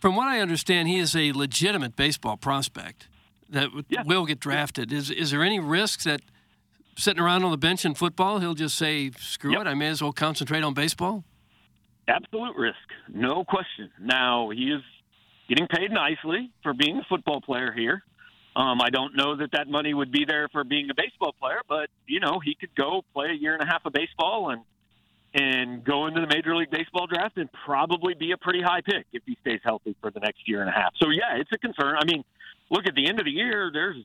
[0.00, 3.08] From what I understand, he is a legitimate baseball prospect
[3.54, 4.02] that yeah.
[4.04, 4.92] will get drafted.
[4.92, 6.20] Is is there any risk that
[6.96, 9.62] sitting around on the bench in football, he'll just say, "Screw yep.
[9.62, 11.24] it, I may as well concentrate on baseball"?
[12.06, 12.76] Absolute risk,
[13.08, 13.90] no question.
[13.98, 14.82] Now he is
[15.48, 18.02] getting paid nicely for being a football player here.
[18.56, 21.60] Um, I don't know that that money would be there for being a baseball player,
[21.68, 24.62] but you know he could go play a year and a half of baseball and
[25.34, 29.04] and go into the Major League Baseball draft and probably be a pretty high pick
[29.12, 30.92] if he stays healthy for the next year and a half.
[31.02, 31.96] So yeah, it's a concern.
[31.98, 32.22] I mean,
[32.70, 33.70] look at the end of the year.
[33.72, 33.96] There's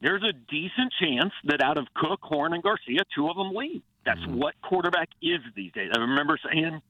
[0.00, 3.82] there's a decent chance that out of Cook, Horn, and Garcia, two of them leave.
[4.04, 4.36] That's mm-hmm.
[4.36, 5.90] what quarterback is these days.
[5.96, 6.82] I remember saying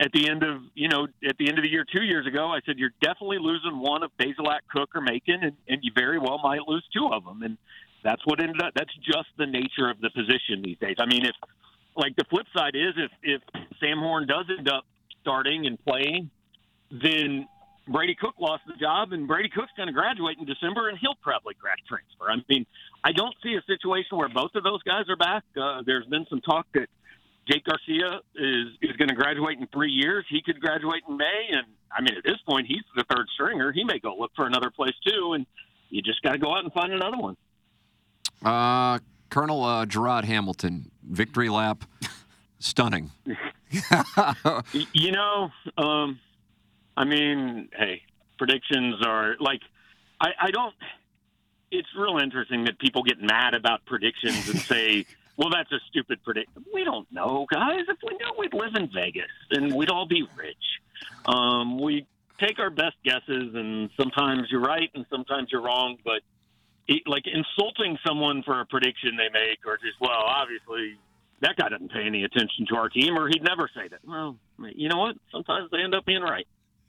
[0.00, 2.48] at the end of you know at the end of the year two years ago,
[2.48, 6.18] I said you're definitely losing one of Bazelak, Cook, or Macon, and, and you very
[6.18, 7.56] well might lose two of them, and
[8.02, 8.72] that's what ended up.
[8.74, 10.96] That's just the nature of the position these days.
[10.98, 11.34] I mean, if
[11.96, 13.42] like the flip side is if if
[13.80, 14.84] Sam Horn does end up
[15.22, 16.30] starting and playing,
[16.90, 17.48] then
[17.88, 21.14] Brady Cook lost the job, and Brady Cook's going to graduate in December, and he'll
[21.22, 22.30] probably grad transfer.
[22.30, 22.66] I mean,
[23.04, 25.44] I don't see a situation where both of those guys are back.
[25.56, 26.88] Uh, there's been some talk that
[27.48, 30.24] Jake Garcia is is going to graduate in three years.
[30.28, 33.72] He could graduate in May, and I mean, at this point, he's the third stringer.
[33.72, 35.46] He may go look for another place too, and
[35.90, 37.36] you just got to go out and find another one.
[38.44, 38.98] Uh,
[39.30, 41.84] Colonel uh, Gerard Hamilton, victory lap,
[42.58, 43.12] stunning.
[44.92, 46.18] you know, um,
[46.96, 48.02] I mean, hey,
[48.38, 49.60] predictions are like,
[50.20, 50.74] I, I don't.
[51.70, 55.06] It's real interesting that people get mad about predictions and say
[55.36, 56.64] well, that's a stupid prediction.
[56.72, 57.84] We don't know, guys.
[57.88, 60.56] If we knew, we'd live in Vegas and we'd all be rich.
[61.26, 62.06] Um, we
[62.38, 65.98] take our best guesses, and sometimes you're right and sometimes you're wrong.
[66.04, 66.22] But
[66.88, 70.96] it, like insulting someone for a prediction they make, or just well, obviously
[71.40, 74.00] that guy doesn't pay any attention to our team, or he'd never say that.
[74.06, 74.36] Well,
[74.74, 75.16] you know what?
[75.30, 76.46] Sometimes they end up being right.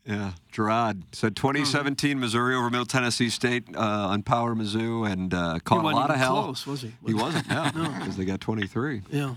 [0.08, 5.60] Yeah, Gerard said 2017 Missouri over Middle Tennessee State uh, on Power Mizzou and uh,
[5.66, 6.44] caught a lot of hell.
[6.44, 6.94] Close, was he?
[7.06, 9.02] He wasn't, yeah, because they got 23.
[9.12, 9.36] Yeah.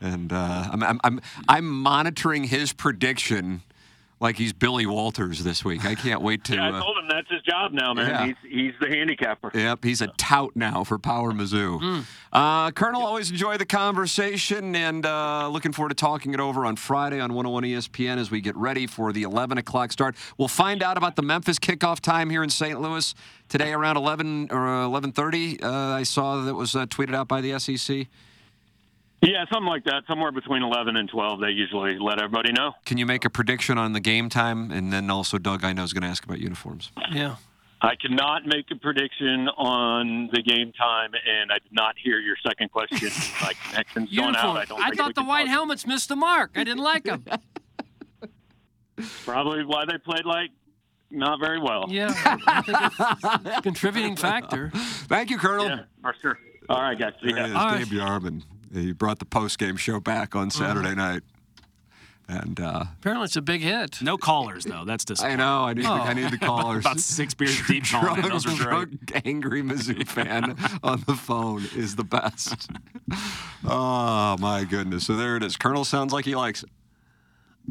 [0.00, 3.62] And uh, I'm, I'm, I'm, I'm monitoring his prediction
[4.20, 5.84] like he's Billy Walters this week.
[5.84, 6.54] I can't wait to.
[6.56, 8.08] yeah, I told him that's his job now, man.
[8.08, 8.26] Yeah.
[8.26, 9.50] He's he's the handicapper.
[9.54, 11.80] Yep, he's a tout now for Power Mizzou.
[11.80, 12.04] Mm.
[12.32, 16.76] Uh, Colonel, always enjoy the conversation and uh, looking forward to talking it over on
[16.76, 20.16] Friday on 101 ESPN as we get ready for the 11 o'clock start.
[20.36, 22.80] We'll find out about the Memphis kickoff time here in St.
[22.80, 23.14] Louis
[23.48, 25.62] today around 11 or 11:30.
[25.62, 28.06] Uh, I saw that was uh, tweeted out by the SEC.
[29.20, 30.04] Yeah, something like that.
[30.06, 32.72] Somewhere between 11 and 12, they usually let everybody know.
[32.84, 34.70] Can you make a prediction on the game time?
[34.70, 36.92] And then also, Doug, I know is going to ask about uniforms.
[37.10, 37.36] Yeah.
[37.80, 42.36] I cannot make a prediction on the game time, and I did not hear your
[42.44, 43.10] second question.
[43.42, 44.56] My connection's going out.
[44.56, 44.82] I don't.
[44.82, 45.50] I thought the white talk.
[45.50, 46.52] helmets missed the mark.
[46.56, 47.24] I didn't like them.
[49.24, 50.50] Probably why they played like
[51.10, 51.84] not very well.
[51.88, 52.12] yeah,
[52.46, 54.72] I think it's a contributing factor.
[54.74, 55.68] Thank you, Colonel.
[55.68, 56.38] Yeah, for sure.
[56.68, 57.12] All right, guys.
[57.22, 57.34] See ya.
[57.36, 58.42] There he is, Dave Yarbin.
[58.72, 61.22] He brought the post game show back on Saturday night.
[62.30, 64.02] And uh, Apparently, it's a big hit.
[64.02, 64.84] No callers though.
[64.84, 65.40] That's disgusting.
[65.40, 66.12] I know I need the, I Oh.
[66.12, 66.84] need the callers.
[66.84, 68.28] About six beers deep calling in.
[68.28, 69.06] Those are Drunk, great.
[69.06, 72.70] drunk, angry Mizzou fan on the phone is the best.
[73.64, 75.06] Oh my goodness!
[75.06, 75.56] So there it is.
[75.56, 76.68] Colonel sounds like he likes it.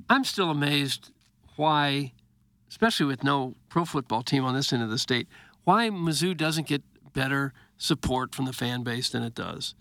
[0.09, 1.11] I'm still amazed
[1.55, 2.11] why,
[2.69, 5.27] especially with no pro football team on this end of the state,
[5.63, 6.83] why Mizzou doesn't get
[7.13, 9.75] better support from the fan base than it does.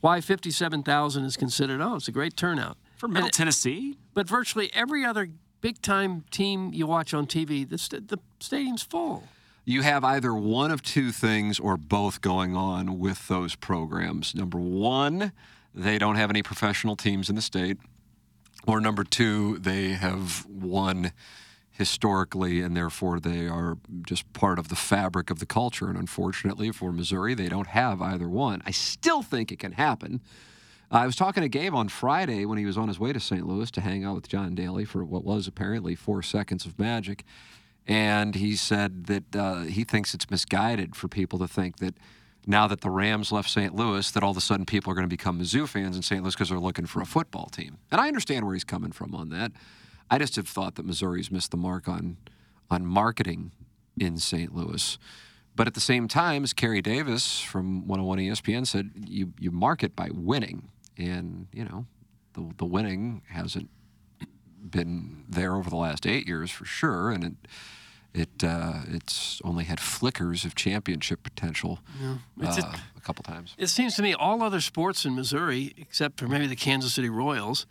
[0.00, 2.76] Why 57,000 is considered, oh, it's a great turnout.
[2.96, 5.28] For Middle And- Tennessee, But virtually every other
[5.60, 9.24] big time team you watch on TV, the, st- the stadium's full.
[9.64, 14.34] You have either one of two things or both going on with those programs.
[14.34, 15.32] Number one,
[15.74, 17.76] they don't have any professional teams in the state.
[18.66, 21.12] Or number two, they have won
[21.78, 25.88] historically and therefore they are just part of the fabric of the culture.
[25.88, 28.62] And unfortunately for Missouri, they don't have either one.
[28.66, 30.20] I still think it can happen.
[30.90, 33.46] I was talking to Gabe on Friday when he was on his way to St.
[33.46, 37.24] Louis to hang out with John Daly for what was apparently four seconds of magic.
[37.86, 41.94] And he said that uh, he thinks it's misguided for people to think that
[42.44, 43.72] now that the Rams left St.
[43.72, 46.22] Louis, that all of a sudden people are going to become Mizzou fans in St.
[46.24, 47.78] Louis because they're looking for a football team.
[47.92, 49.52] And I understand where he's coming from on that.
[50.10, 52.16] I just have thought that Missouri's missed the mark on
[52.70, 53.50] on marketing
[53.98, 54.54] in St.
[54.54, 54.98] Louis.
[55.56, 59.96] But at the same time, as Kerry Davis from 101 ESPN said, you you market
[59.96, 61.86] by winning, and you know
[62.34, 63.68] the the winning hasn't
[64.70, 67.32] been there over the last eight years for sure, and it
[68.14, 71.80] it uh, it's only had flickers of championship potential
[72.40, 73.54] It's uh, just- a couple times.
[73.58, 77.08] It seems to me all other sports in Missouri, except for maybe the Kansas City
[77.08, 77.66] Royals,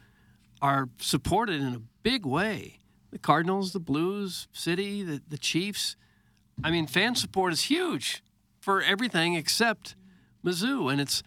[0.62, 2.80] are supported in a big way.
[3.12, 5.96] The Cardinals, the Blues, City, the, the Chiefs.
[6.63, 8.24] I mean, fan support is huge
[8.60, 9.96] for everything except
[10.43, 10.91] Mizzou.
[10.91, 11.24] And it's,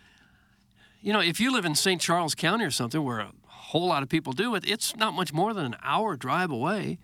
[1.01, 2.01] you know, if you live in St.
[2.01, 5.33] Charles County or something where a whole lot of people do it, it's not much
[5.33, 6.99] more than an hour drive away.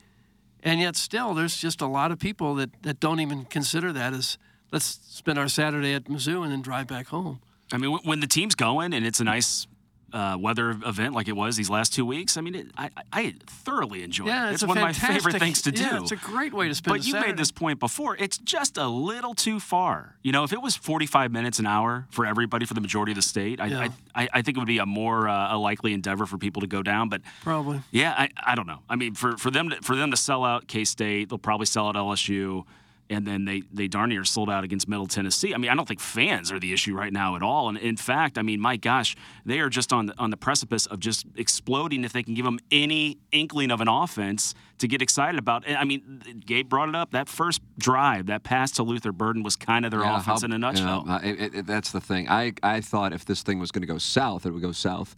[0.62, 4.12] And yet, still, there's just a lot of people that, that don't even consider that
[4.12, 4.37] as
[4.73, 7.41] let's spend our Saturday at Mizzou and then drive back home.
[7.73, 9.67] I mean, when- when the team's going and it's a nice
[10.12, 13.35] uh, weather event like it was these last two weeks, I mean, it, I, I
[13.47, 14.53] thoroughly enjoy Yeah, it.
[14.55, 15.83] it's, It's, one of my favorite things to do.
[15.83, 16.92] Yeah, it's a great way to spend.
[16.92, 17.33] But you Saturday.
[17.33, 18.16] made this point before.
[18.16, 20.16] It's just a little too far.
[20.23, 23.16] You know, if it was 45 minutes an hour for everybody for the majority of
[23.16, 23.88] the state, I, Yeah.
[24.14, 26.61] I, I, I think it would be a more uh, a likely endeavor for people
[26.62, 27.09] to go down.
[27.09, 27.83] But probably.
[27.90, 28.81] yeah, I, I don't know.
[28.88, 31.66] I mean, for, for them to for them to sell out K State, they'll probably
[31.66, 32.64] sell out LSU,
[33.09, 35.55] and then they they darn near sold out against Middle Tennessee.
[35.55, 37.69] I mean, I don't think fans are the issue right now at all.
[37.69, 40.87] And in fact, I mean, my gosh, they are just on the, on the precipice
[40.87, 45.01] of just exploding if they can give them any inkling of an offense to get
[45.03, 45.64] excited about.
[45.66, 47.12] And, I mean, Gabe brought it up.
[47.12, 50.47] That first drive, that pass to Luther Burden was kind of their Yeah, offense how-
[50.47, 51.05] in a nutshell.
[51.07, 52.29] yeah, uh, it- it- that's the thing.
[52.29, 55.16] I, I thought if this thing was going to go south, it would go south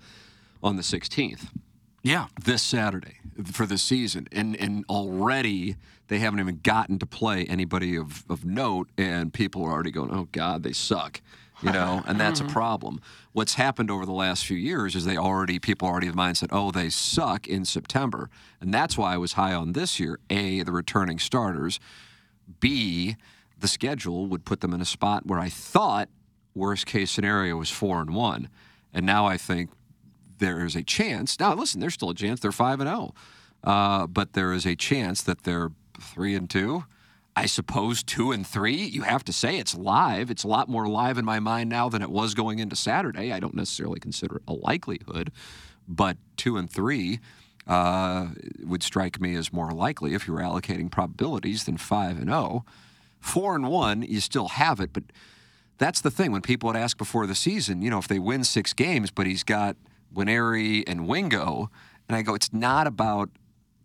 [0.63, 1.49] on the 16th.
[2.03, 2.27] Yeah.
[2.43, 4.29] This Saturday for the season.
[4.33, 5.77] And, and already
[6.09, 10.11] they haven't even gotten to play anybody of, of note, and people are already going,
[10.13, 11.21] oh, God, they suck.
[11.61, 12.53] You know, and that's a mm-hmm.
[12.53, 13.01] problem.
[13.33, 16.49] What's happened over the last few years is they already, people already have the mindset,
[16.51, 18.31] oh, they suck in September.
[18.61, 20.19] And that's why I was high on this year.
[20.31, 21.79] A, the returning starters.
[22.61, 23.17] B,
[23.59, 26.09] the schedule would put them in a spot where I thought
[26.55, 28.49] worst case scenario was four and one,
[28.95, 29.71] and now I think
[30.39, 31.39] there is a chance.
[31.39, 33.15] Now, listen, there's still a chance they're five and zero,
[33.65, 35.71] uh, but there is a chance that they're
[36.01, 36.85] three and two.
[37.37, 38.75] I suppose two and three.
[38.75, 40.29] You have to say it's live.
[40.31, 43.33] It's a lot more live in my mind now than it was going into Saturday.
[43.33, 45.31] I don't necessarily consider it a likelihood,
[45.87, 47.21] but two and three
[47.69, 48.29] uh,
[48.65, 52.65] would strike me as more likely if you were allocating probabilities than five and zero.
[53.21, 55.05] Four and one, you still have it, but
[55.77, 56.33] that's the thing.
[56.33, 59.27] When people would ask before the season, you know, if they win six games, but
[59.27, 59.77] he's got
[60.15, 61.71] Winery and Wingo,
[62.09, 63.31] and I go, it's not about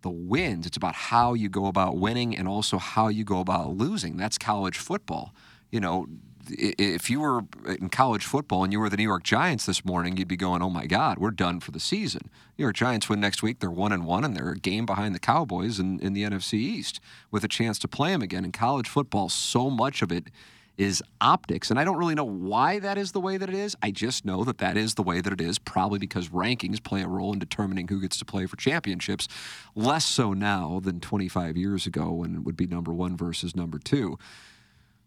[0.02, 0.66] the wins.
[0.66, 4.16] It's about how you go about winning and also how you go about losing.
[4.16, 5.34] That's college football.
[5.70, 6.06] You know,
[6.48, 10.16] if you were in college football and you were the New York Giants this morning,
[10.16, 13.20] you'd be going, "Oh my God, we're done for the season." New York Giants win
[13.20, 16.12] next week; they're one and one, and they're a game behind the Cowboys in, in
[16.12, 18.44] the NFC East with a chance to play them again.
[18.44, 20.28] In college football, so much of it
[20.76, 23.76] is optics, and I don't really know why that is the way that it is.
[23.82, 27.02] I just know that that is the way that it is, probably because rankings play
[27.02, 29.28] a role in determining who gets to play for championships.
[29.76, 33.78] Less so now than 25 years ago when it would be number one versus number
[33.78, 34.18] two.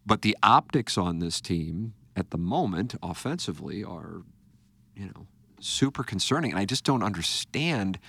[0.05, 4.23] But the optics on this team at the moment, offensively, are,
[4.95, 5.27] you know,
[5.59, 6.51] super concerning.
[6.51, 7.99] And I just don't understand.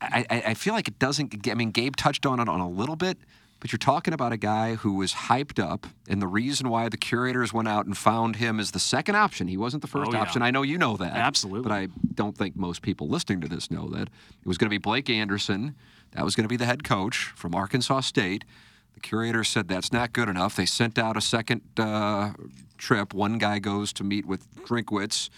[0.00, 1.46] I, I, feel like it doesn't.
[1.46, 3.18] I mean, Gabe touched on it on a little bit,
[3.60, 6.96] But you're talking about a guy who was hyped up, and the reason why the
[6.96, 9.48] curators went out and found him as the second option.
[9.48, 10.20] He wasn't the first Oh, yeah.
[10.22, 10.40] option.
[10.40, 11.12] I know you know that.
[11.14, 11.62] Absolutely.
[11.68, 14.08] But I don't think most people listening to this know that.
[14.08, 15.74] It was going to be Blake Anderson.
[16.12, 18.44] That was going to be the head coach from Arkansas State.
[18.94, 20.56] The curators said that's not good enough.
[20.56, 22.32] They sent out a second uh,
[22.78, 23.12] trip.
[23.12, 25.28] One guy goes to meet with Drinkwitz,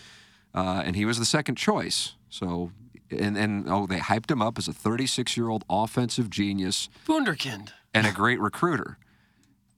[0.54, 2.14] uh, and he was the second choice.
[2.30, 2.70] So,
[3.12, 7.70] and, and oh, they hyped him up as a 36 year old offensive genius Wunderkind.
[7.94, 8.98] and a great recruiter.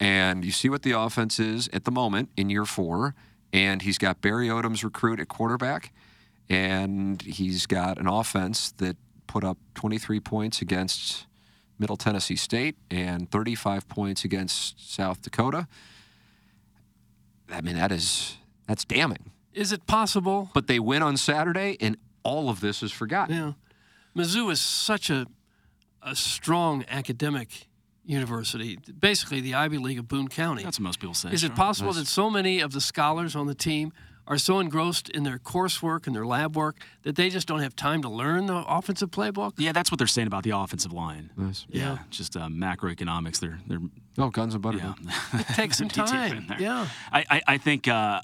[0.00, 3.14] And you see what the offense is at the moment in year four.
[3.52, 5.92] And he's got Barry Odom's recruit at quarterback.
[6.50, 11.26] And he's got an offense that put up 23 points against
[11.78, 15.66] Middle Tennessee State and 35 points against South Dakota.
[17.50, 19.30] I mean, that is that's damning.
[19.52, 20.50] Is it possible?
[20.52, 23.36] But they win on Saturday, and all of this is forgotten.
[23.36, 23.52] Yeah.
[24.16, 25.26] Mizzou is such a,
[26.02, 27.66] a strong academic
[28.04, 30.62] university, basically the Ivy League of Boone County.
[30.62, 31.30] That's what most people say.
[31.32, 32.00] Is it possible Nice.
[32.00, 33.92] that so many of the scholars on the team
[34.26, 37.74] are so engrossed in their coursework and their lab work that they just don't have
[37.76, 39.52] time to learn the offensive playbook?
[39.58, 41.30] Yeah, that's what they're saying about the offensive line.
[41.36, 41.66] Nice.
[41.68, 41.98] Yeah, Yeah.
[42.10, 43.40] just uh, macroeconomics.
[43.40, 43.80] They're they're
[44.16, 44.78] Oh, guns and butter.
[44.78, 44.94] yeah.
[45.40, 46.46] It takes some time.
[46.58, 46.86] Yeah.
[47.12, 48.20] I, I, I think uh,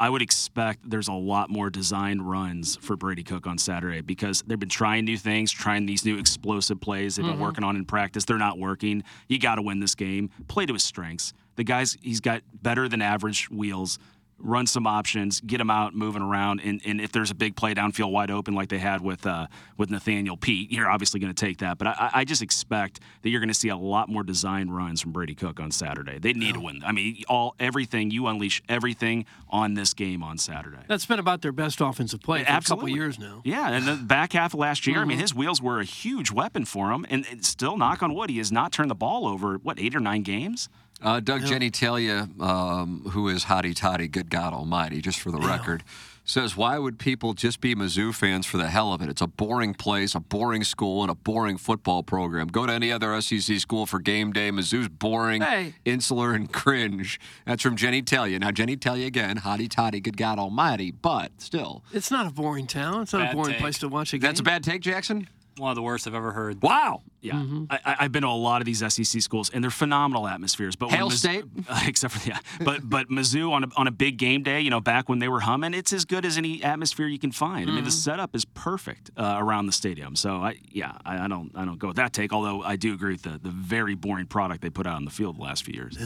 [0.00, 4.42] I would expect there's a lot more design runs for Brady Cook on Saturday because
[4.46, 7.42] they've been trying new things, trying these new explosive plays they've been Mm-hmm.
[7.42, 8.24] working on in practice.
[8.24, 9.04] They're not working.
[9.28, 10.30] You got to win this game.
[10.48, 11.34] Play to his strengths.
[11.56, 13.98] The guy's he's got better than average wheels.
[14.42, 17.74] Run some options, get them out moving around, and, and if there's a big play
[17.74, 21.38] downfield wide open like they had with uh, with Nathaniel Peat, you're obviously going to
[21.46, 21.76] take that.
[21.76, 25.02] But I, I just expect that you're going to see a lot more design runs
[25.02, 26.18] from Brady Cook on Saturday.
[26.18, 26.82] They need to win.
[26.86, 30.78] I mean, all everything you unleash everything on this game on Saturday.
[30.88, 33.42] That's been about their best offensive play for a couple years now.
[33.44, 35.20] Yeah, and the back half of last year, I mean, Mm-hmm.
[35.20, 38.38] his wheels were a huge weapon for him, and and still, knock on wood, he
[38.38, 39.56] has not turned the ball over.
[39.58, 40.68] What eight or nine games?
[41.02, 45.82] Uh, Doug Genitalia, um, who is hotty toddy, good God Almighty, just for the record,
[46.24, 49.08] says, Why would people just be Mizzou fans for the hell of it?
[49.08, 52.48] It's a boring place, a boring school, and a boring football program.
[52.48, 54.50] Go to any other SEC school for game day.
[54.50, 55.74] Mizzou's boring, Hey.
[55.86, 57.18] insular, and cringe.
[57.46, 58.38] That's from Jenny Talia.
[58.38, 61.82] Now, Jenny Talia again, hotty toddy, good God Almighty, but still.
[61.92, 63.02] It's not a boring town.
[63.02, 63.60] It's not a boring take.
[63.60, 64.28] place to watch a game.
[64.28, 65.28] That's a bad take, Jackson?
[65.56, 66.62] One of the worst I've ever heard.
[66.62, 67.02] Wow.
[67.20, 67.64] Yeah, Mm-hmm.
[67.68, 70.74] I, I- I've been to a lot of these SEC schools, and they're phenomenal atmospheres.
[70.74, 71.44] But when Hail Miz- State?
[71.86, 74.80] except for yeah, but but Mizzou on a, on a big game day, you know,
[74.80, 77.64] back when they were humming, it's as good as any atmosphere you can find.
[77.68, 77.84] I mean, Mm-hmm.
[77.84, 80.16] the setup is perfect uh, around the stadium.
[80.16, 82.32] So I yeah, I, I don't I don't go with that take.
[82.32, 85.10] Although I do agree with the the very boring product they put out on the
[85.10, 85.98] field the last few years.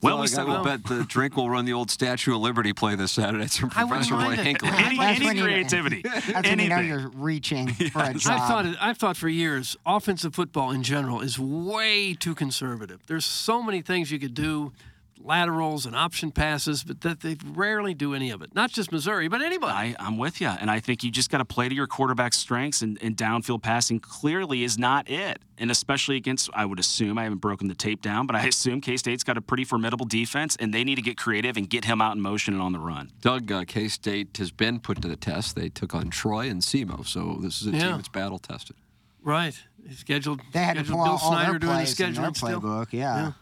[0.00, 2.72] Well, we Doug, I will bet the drink will run the old Statue of Liberty
[2.72, 3.44] play this Saturday.
[3.44, 4.46] It's from Professor Roy mind it.
[4.46, 4.68] Hinckley.
[4.72, 6.86] any, That's any when you- creativity, That's when you know anything.
[6.88, 8.40] you're reaching for a job.
[8.40, 13.00] I've thought it, I've thought for years offensive football in general is way too conservative.
[13.06, 14.72] There's so many things you could do,
[15.20, 18.54] laterals and option passes, but that they rarely do any of it.
[18.54, 19.72] Not just Missouri, but anybody.
[19.72, 22.36] I, I'm with you, and I think you just got to play to your quarterback's
[22.38, 25.38] strengths, and, and downfield passing clearly is not it.
[25.58, 28.80] And especially against, I would assume, I haven't broken the tape down, but I assume
[28.80, 31.84] K State's got a pretty formidable defense, and they need to get creative and get
[31.84, 33.10] him out in motion and on the run.
[33.20, 35.56] Doug, uh, K State has been put to the test.
[35.56, 37.78] They took on Troy and SEMO, so this is a Yeah.
[37.88, 38.76] team that's battle tested.
[39.22, 39.58] right.
[39.84, 40.40] They Scheduled.
[40.52, 42.60] They had to pull Bill all Snyder their doing the plays in their scheduling still.
[42.60, 42.86] playbook.
[42.92, 43.16] Yeah.
[43.16, 43.32] Yeah.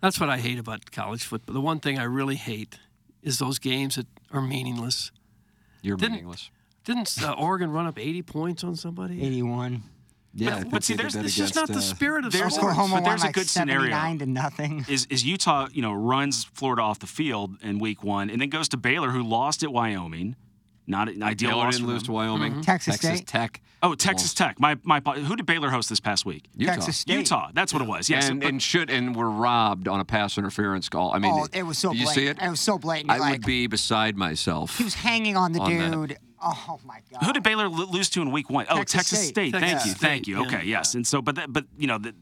[0.00, 1.54] That's what I hate about college football.
[1.54, 2.78] The one thing I really hate
[3.22, 5.10] is those games that are meaningless.
[5.82, 6.50] You're Didn't- meaningless.
[6.84, 9.22] Didn't uh, Oregon run up 80 points on somebody?
[9.22, 9.82] 81.
[10.32, 12.24] Yeah, I but, think but see, there's that It's just not against, the uh, spirit
[12.24, 12.72] of there's- sports.
[12.72, 13.90] Oklahoma but there's won a good scenario.
[13.90, 14.86] 79 to nothing.
[14.88, 18.48] Is, is Utah, you know, runs Florida off the field in week one, and then
[18.48, 20.36] goes to Baylor, who lost at Wyoming.
[20.88, 22.06] Not an ideal Baylor loss didn't for lose them.
[22.06, 22.52] to Wyoming.
[22.52, 22.60] Mm-hmm.
[22.62, 23.26] Texas State.
[23.26, 23.60] Tech.
[23.82, 24.58] Oh, Texas Tech.
[24.58, 25.00] My my.
[25.00, 26.46] Who did Baylor host this past week?
[26.56, 26.72] Utah.
[26.72, 27.18] Texas State.
[27.18, 27.50] Utah.
[27.52, 28.08] That's what it was.
[28.10, 28.28] Yes.
[28.28, 31.12] and, but- and should and were robbed on a pass interference call.
[31.12, 32.38] I mean, oh, it was so did you blatant.
[32.38, 32.46] see it?
[32.46, 33.10] It was so blatant.
[33.10, 34.78] I like, would be beside myself.
[34.78, 35.92] he was hanging on the on that.
[35.92, 36.18] dude.
[36.42, 37.24] Oh my god.
[37.24, 38.66] Who did Baylor lose to in week one?
[38.70, 39.50] Oh, Texas Texas State.
[39.50, 39.60] State.
[39.60, 40.36] Texas Thank you.
[40.36, 40.50] Thank you.
[40.52, 40.58] yeah.
[40.58, 40.66] Okay.
[40.68, 40.94] Yes.
[40.94, 42.16] And so, but that, but you know, the, the,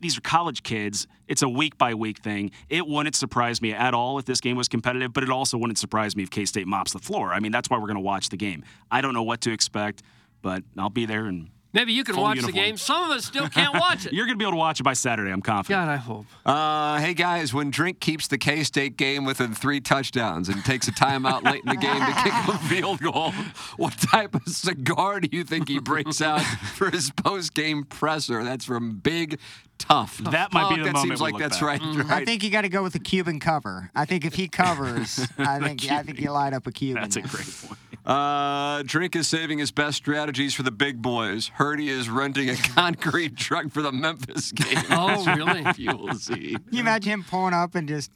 [0.00, 1.06] these are college kids.
[1.28, 2.50] It's a week by week thing.
[2.68, 5.78] It wouldn't surprise me at all if this game was competitive, but it also wouldn't
[5.78, 7.32] surprise me if K State mops the floor.
[7.32, 8.64] I mean, that's why we're going to watch the game.
[8.90, 10.02] I don't know what to expect,
[10.42, 11.50] but I'll be there and.
[11.72, 12.54] Maybe you can Full watch uniform.
[12.54, 12.76] the game.
[12.76, 14.12] Some of us still can't watch it.
[14.12, 15.30] You're going to be able to watch it by Saturday.
[15.30, 15.86] I'm confident.
[15.86, 16.26] God, I hope.
[16.44, 20.88] Uh, hey guys, when Drink keeps the K State game within three touchdowns and takes
[20.88, 23.32] a timeout late in the game to kick a field goal,
[23.76, 28.44] what type of cigar do you think he brings out for his post game presser?
[28.44, 29.38] That's from Big
[29.78, 30.18] Tough.
[30.18, 31.80] That might be the that moment seems we like look that's right.
[31.80, 32.12] Mm-hmm.
[32.12, 33.90] I think you got to go with the Cuban cover.
[33.96, 37.02] I think if he covers, I think I think you light up a Cuban.
[37.02, 37.78] That's a great point.
[38.04, 41.48] Uh, Drink is saving his best strategies for the big boys.
[41.54, 44.78] Hurdy is renting a concrete truck for the Memphis game.
[44.90, 45.64] Oh, really?
[45.74, 46.34] Fuel Z.
[46.34, 48.10] Can you imagine him pulling up and just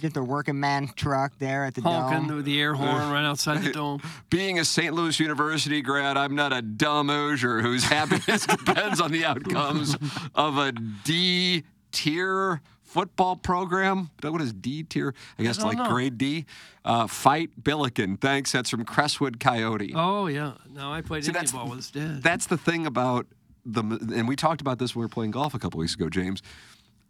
[0.00, 2.36] get the working man truck there at the Honking dome?
[2.36, 4.00] with the air horn right outside the dome.
[4.30, 4.94] Being a St.
[4.94, 9.96] Louis University grad, I'm not a dumb Osier whose happiness depends on the outcomes
[10.36, 10.70] of a
[11.04, 14.10] D tier football program.
[14.22, 15.14] What is D tier?
[15.38, 15.88] I guess don't like know.
[15.88, 16.46] grade D.
[16.84, 18.16] Uh, fight Billiken.
[18.16, 18.50] Thanks.
[18.50, 19.92] That's from Crestwood Coyote.
[19.94, 20.54] Oh yeah.
[20.70, 22.22] No, I played See, that's- ball with his dad.
[22.22, 23.26] That's the thing about
[23.66, 23.82] the,
[24.14, 26.42] and we talked about this when we were playing golf a couple weeks ago, James.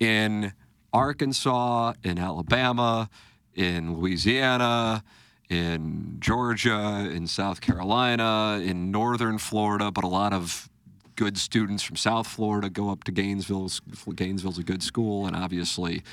[0.00, 0.52] In
[0.92, 3.08] Arkansas, in Alabama,
[3.54, 5.04] in Louisiana,
[5.48, 10.68] in Georgia, in South Carolina, in northern Florida, but a lot of
[11.18, 13.68] good students from South Florida go up to Gainesville.
[14.14, 16.04] Gainesville's a good school, and obviously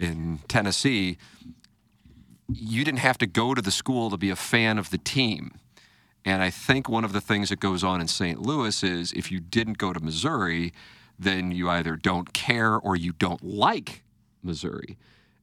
[0.00, 1.16] in Tennessee,
[2.52, 5.52] you didn't have to go to the school to be a fan of the team.
[6.24, 8.42] And I think one of the things that goes on in St.
[8.42, 10.72] Louis is if you didn't go to Missouri,
[11.16, 14.02] then you either don't care or you don't like
[14.42, 14.98] Missouri.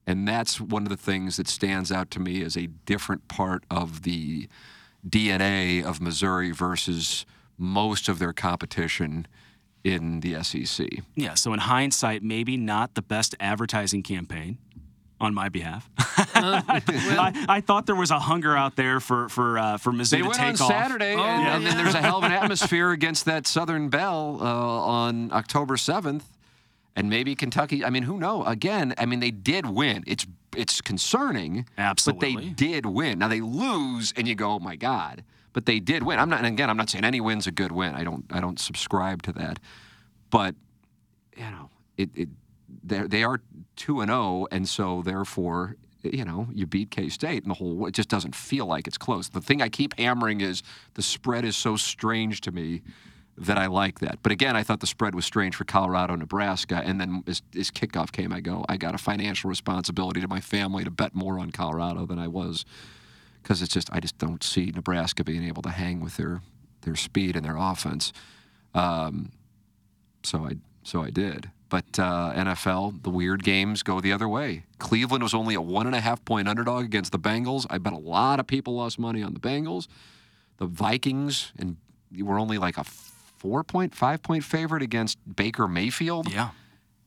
[0.05, 3.63] And that's one of the things that stands out to me as a different part
[3.71, 4.49] of the
[5.07, 7.25] DNA of Missouri versus
[7.57, 9.27] most of their competition
[9.83, 10.87] in the SEC.
[11.15, 14.57] Yeah, so in hindsight, maybe not the best advertising campaign
[15.21, 15.89] on my behalf.
[15.97, 20.17] I, I thought there was a hunger out there for for uh, for Mizzou They
[20.17, 20.67] to went take on off.
[20.67, 24.45] Saturday, and, and then there's a hell of an atmosphere against that Southern Bell uh,
[24.45, 26.23] on October 7th,
[26.95, 27.85] and maybe Kentucky.
[27.85, 28.45] I mean, who knows?
[28.47, 30.03] Again, I mean, they did win.
[30.07, 30.25] It's
[30.55, 32.33] it's concerning, Absolutely.
[32.33, 33.19] but they did win.
[33.19, 35.23] Now they lose, and you go, "Oh my God!"
[35.55, 36.19] But they did win.
[36.19, 36.39] I'm not.
[36.39, 37.95] And again, I'm not saying any win's a good win.
[37.95, 38.25] I don't.
[38.29, 39.57] I don't subscribe to that.
[40.29, 40.53] But
[41.37, 42.29] you know, it, it
[42.83, 43.39] they are
[43.77, 47.85] two and zero, and so therefore, you know, you beat K State, and the whole
[47.85, 49.29] it just doesn't feel like it's close.
[49.29, 50.61] The thing I keep hammering is
[50.95, 52.81] the spread is so strange to me
[53.37, 54.19] that I like that.
[54.23, 57.71] But again, I thought the spread was strange for Colorado, Nebraska, and then as, as
[57.71, 61.39] kickoff came, I go, I got a financial responsibility to my family to bet more
[61.39, 62.65] on Colorado than I was
[63.45, 66.41] because it's just I just don't see Nebraska being able to hang with their
[66.81, 68.11] their speed and their offense.
[68.73, 69.33] Um,
[70.23, 71.51] so I so I did.
[71.69, 74.65] But uh, NFL, the weird games go the other way.
[74.79, 77.67] Cleveland was only a one and a half point underdog against the Bengals.
[77.69, 79.87] I bet a lot of people lost money on the Bengals.
[80.57, 81.77] The Vikings and
[82.17, 86.31] were only like a four point, five point favorite against Baker Mayfield.
[86.31, 86.49] Yeah.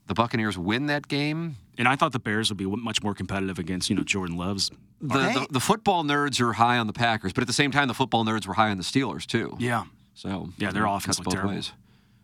[0.06, 1.56] The Buccaneers win that game.
[1.78, 4.70] And I thought the Bears would be much more competitive against you know Jordan Love's.
[5.00, 7.86] The, the, the football nerds are high on the Packers, but at the same time,
[7.88, 9.56] the football nerds were high on the Steelers too.
[9.60, 9.84] Yeah.
[10.14, 11.54] So Yeah, their it offense cuts looked both terrible.
[11.54, 11.72] ways.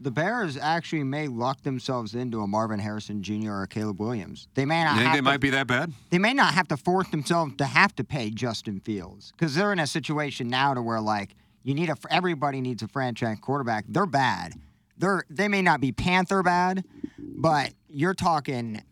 [0.00, 3.52] The Bears actually may lock themselves into a Marvin Harrison Jr.
[3.52, 4.48] or a Caleb Williams.
[4.55, 4.94] They may not.
[4.94, 5.92] You think have they to, might be that bad?
[6.11, 9.72] They may not have to force themselves to have to pay Justin Fields because they're
[9.72, 13.84] in a situation now to where like you need a everybody needs a franchise quarterback.
[13.88, 14.55] They're bad.
[14.98, 16.84] They're they may not be Panther bad,
[17.18, 18.82] but you're talking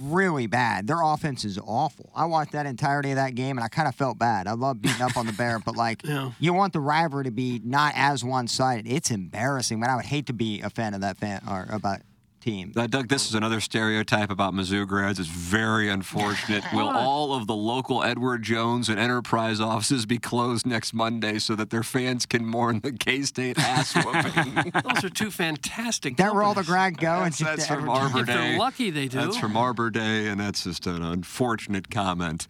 [0.00, 0.86] really bad.
[0.86, 2.10] Their offense is awful.
[2.14, 4.46] I watched that entirety of that game and I kind of felt bad.
[4.46, 6.02] I love beating up on the Bear, but like
[6.38, 8.86] you want the rivalry to be not as one-sided.
[8.86, 12.00] It's embarrassing, but I would hate to be a fan of that fan or about
[12.40, 12.72] team.
[12.76, 15.18] Uh, Doug, this is another stereotype about Mizzou grads.
[15.18, 16.64] It's very unfortunate.
[16.72, 21.54] Will all of the local Edward Jones and Enterprise offices be closed next Monday so
[21.56, 24.72] that their fans can mourn the K State ass whooping?
[24.84, 26.16] Those are two fantastic.
[26.16, 28.32] That where all the grad go That's, just that's from Edward Arbor If Day.
[28.32, 29.18] they're lucky, they do.
[29.18, 32.46] That's from Arbor Day, and that's just an unfortunate comment.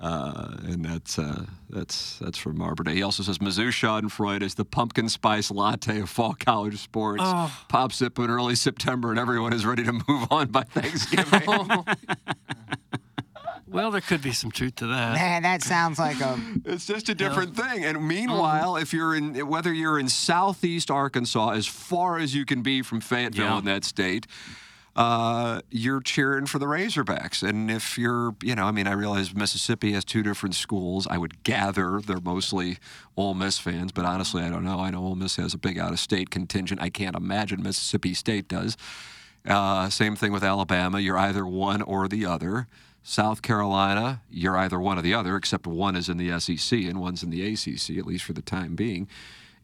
[0.00, 2.94] Uh, and that's uh, that's that's from Arbor Day.
[2.96, 7.22] He also says Mizzou Schadenfreude is the pumpkin spice latte of fall college sports.
[7.24, 7.50] Oh.
[7.68, 11.42] Pops up in early September, and everyone is ready to move on by Thanksgiving.
[13.66, 15.14] Well, there could be some truth to that.
[15.14, 16.38] Man, that sounds like a.
[16.64, 17.84] It's just a different thing.
[17.84, 22.62] And meanwhile, if you're in whether you're in southeast Arkansas, as far as you can
[22.62, 23.58] be from Fayetteville Yeah.
[23.58, 24.28] in that state,
[24.96, 27.46] uh, you're cheering for the Razorbacks.
[27.46, 31.06] And if you're, you know, I mean, I realize Mississippi has two different schools.
[31.08, 32.78] I would gather they're mostly
[33.16, 34.78] Ole Miss fans, but honestly, I don't know.
[34.78, 36.80] I know Ole Miss has a big out-of-state contingent.
[36.80, 38.76] I can't imagine Mississippi State does.
[39.46, 41.00] Uh, same thing with Alabama.
[41.00, 42.68] You're either one or the other.
[43.02, 47.00] South Carolina, you're either one or the other, except one is in the SEC and
[47.00, 49.08] one's in the ACC, at least for the time being.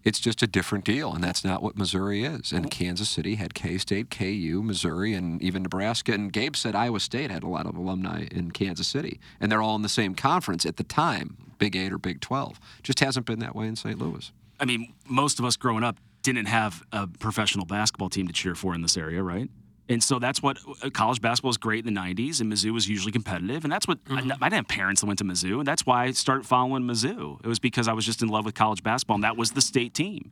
[0.03, 2.53] It's just a different deal, and that's not what Missouri is.
[2.53, 6.13] And Kansas City had K State, KU, Missouri, and even Nebraska.
[6.13, 9.63] And Gabe said Iowa State had a lot of alumni in Kansas City, and they're
[9.63, 12.59] all in the same conference at the time, Big Eight or Big 12.
[12.83, 13.99] Just hasn't been that way in St.
[13.99, 14.33] Louis.
[14.59, 18.55] I mean, most of us growing up didn't have a professional basketball team to cheer
[18.55, 19.51] for in this area, right?
[19.91, 22.89] And so that's what uh, college basketball was great in the 90s, and Mizzou was
[22.89, 23.65] usually competitive.
[23.65, 26.05] And that's what I, I didn't have parents that went to Mizzou, and that's why
[26.05, 27.45] I started following Mizzou.
[27.45, 29.61] It was because I was just in love with college basketball, and that was the
[29.61, 30.31] state team.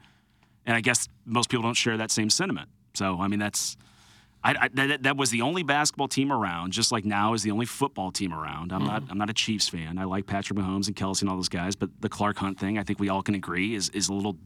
[0.65, 2.69] And I guess most people don't share that same sentiment.
[2.95, 3.77] So, I mean, that's.
[4.45, 7.51] I, I, that, that was the only basketball team around, just like now is the
[7.51, 8.73] only football team around.
[8.73, 9.99] I'm not I'm not a Chiefs fan.
[9.99, 12.79] I like Patrick Mahomes and Kelce and all those guys, but the Clark Hunt thing,
[12.79, 14.37] I think we all can agree, is is a little.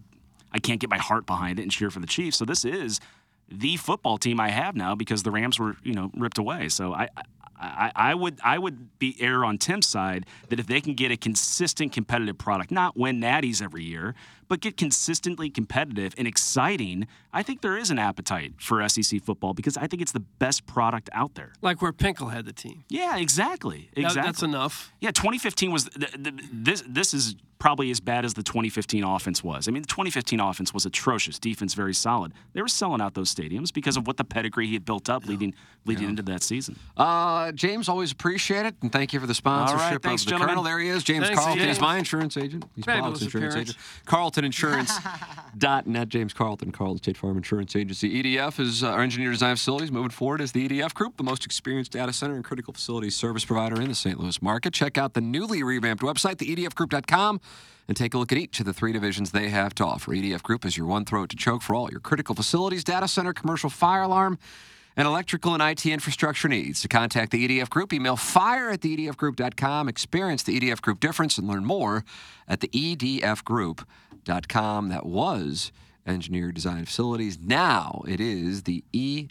[0.51, 2.39] I can't get my heart behind it and cheer for the Chiefs.
[2.39, 3.01] So this is
[3.53, 6.69] the football team I have now because the Rams were you know ripped away.
[6.69, 7.09] So I.
[7.65, 11.13] I, I would I would be err on Tim's side that if they can get
[11.13, 14.17] a consistent competitive product, not win natties every year,
[14.53, 19.55] but get consistently competitive and exciting, I think there is an appetite for SEC football
[19.55, 21.55] because I think it's the best product out there.
[21.63, 22.85] Like where Pinkel had the team.
[22.91, 23.89] Yeah, exactly.
[23.95, 24.23] That- Exactly.
[24.29, 24.93] that's enough.
[25.01, 26.85] Yeah, 2015 was th- th- this.
[26.87, 29.69] This is probably as bad as the 2015 offense was.
[29.69, 31.39] I mean, the 2015 offense was atrocious.
[31.39, 32.33] Defense very solid.
[32.55, 35.25] They were selling out those stadiums because of what the pedigree he had built up
[35.27, 36.77] leading leading into that season.
[36.97, 40.27] Uh, James, always appreciate it, and thank you for the sponsorship All right, thanks, of
[40.27, 40.49] the gentlemen.
[40.57, 40.63] Colonel.
[40.65, 41.03] There he is.
[41.05, 41.77] James Thanks, Carlton James.
[41.77, 42.65] is my insurance agent.
[42.77, 43.71] He's Fabulous Bob's insurance appearance.
[43.71, 43.85] agent.
[44.07, 44.93] Carlton Insurance.
[45.57, 46.09] dot net.
[46.09, 48.22] James Carlton, Carlton State Farm Insurance Agency.
[48.22, 49.93] EDF is uh, our engineer design facilities.
[49.93, 53.45] Moving forward is the EDF Group, the most experienced data center and critical facilities service
[53.45, 54.18] provider in the St.
[54.18, 54.72] Louis market.
[54.72, 57.40] Check out the newly revamped website, theedfgroup.com,
[57.88, 60.12] and take a look at each of the three divisions they have to offer.
[60.12, 63.32] EDF Group is your one throat to choke for all your critical facilities, data center,
[63.32, 64.38] commercial fire alarm,
[64.97, 66.82] and electrical and IT infrastructure needs.
[66.82, 69.88] To contact the EDF Group, email fire at the EDFgroup.com.
[69.88, 72.05] Experience the EDF Group difference and learn more
[72.47, 74.88] at the EDFgroup.com.
[74.88, 75.72] That was
[76.07, 77.38] Engineer Design Facilities.
[77.40, 79.28] Now it is the E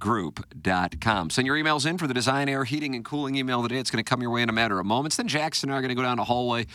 [0.00, 1.30] EDFgroup.com.
[1.30, 3.78] Send your emails in for the Design Air Heating and Cooling email today.
[3.78, 5.16] It's going to come your way in a matter of moments.
[5.16, 6.66] Then Jackson and I are going to go down the hallway.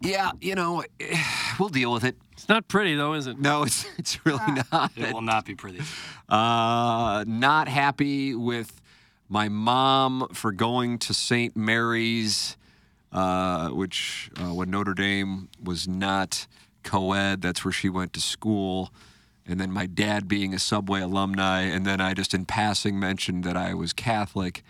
[0.00, 0.84] Yeah, you know,
[1.58, 2.16] we'll deal with it.
[2.38, 3.40] It's not pretty though, is it?
[3.40, 4.92] No, it's it's really not.
[4.96, 5.80] It will not be pretty.
[6.28, 8.80] Uh, not happy with
[9.28, 11.56] my mom for going to St.
[11.56, 12.56] Mary's,
[13.10, 16.46] uh, which uh, when Notre Dame was not
[16.84, 18.92] co-ed, that's where she went to school.
[19.44, 23.42] And then my dad being a Subway alumni, and then I just in passing mentioned
[23.42, 24.62] that I was Catholic,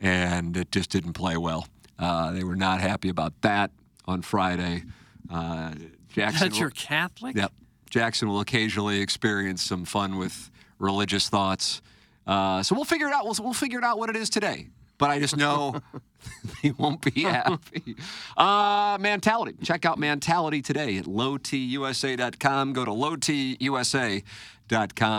[0.00, 1.68] and it just didn't play well.
[1.96, 3.70] Uh, they were not happy about that
[4.04, 4.82] on Friday.
[5.30, 5.74] Uh,
[6.14, 7.36] Jackson, That you're Catholic?
[7.36, 7.52] Yep.
[7.90, 11.82] Jackson will occasionally experience some fun with religious thoughts.
[12.26, 13.24] Uh, so we'll figure it out.
[13.24, 14.68] We'll, we'll figure it out what it is today.
[14.98, 15.80] But I just know
[16.62, 17.96] they won't be happy.
[18.36, 19.54] Uh, Mentality.
[19.62, 22.72] Check out Mentality today at lowtusa.com.
[22.72, 24.24] Go to lowtusa.com.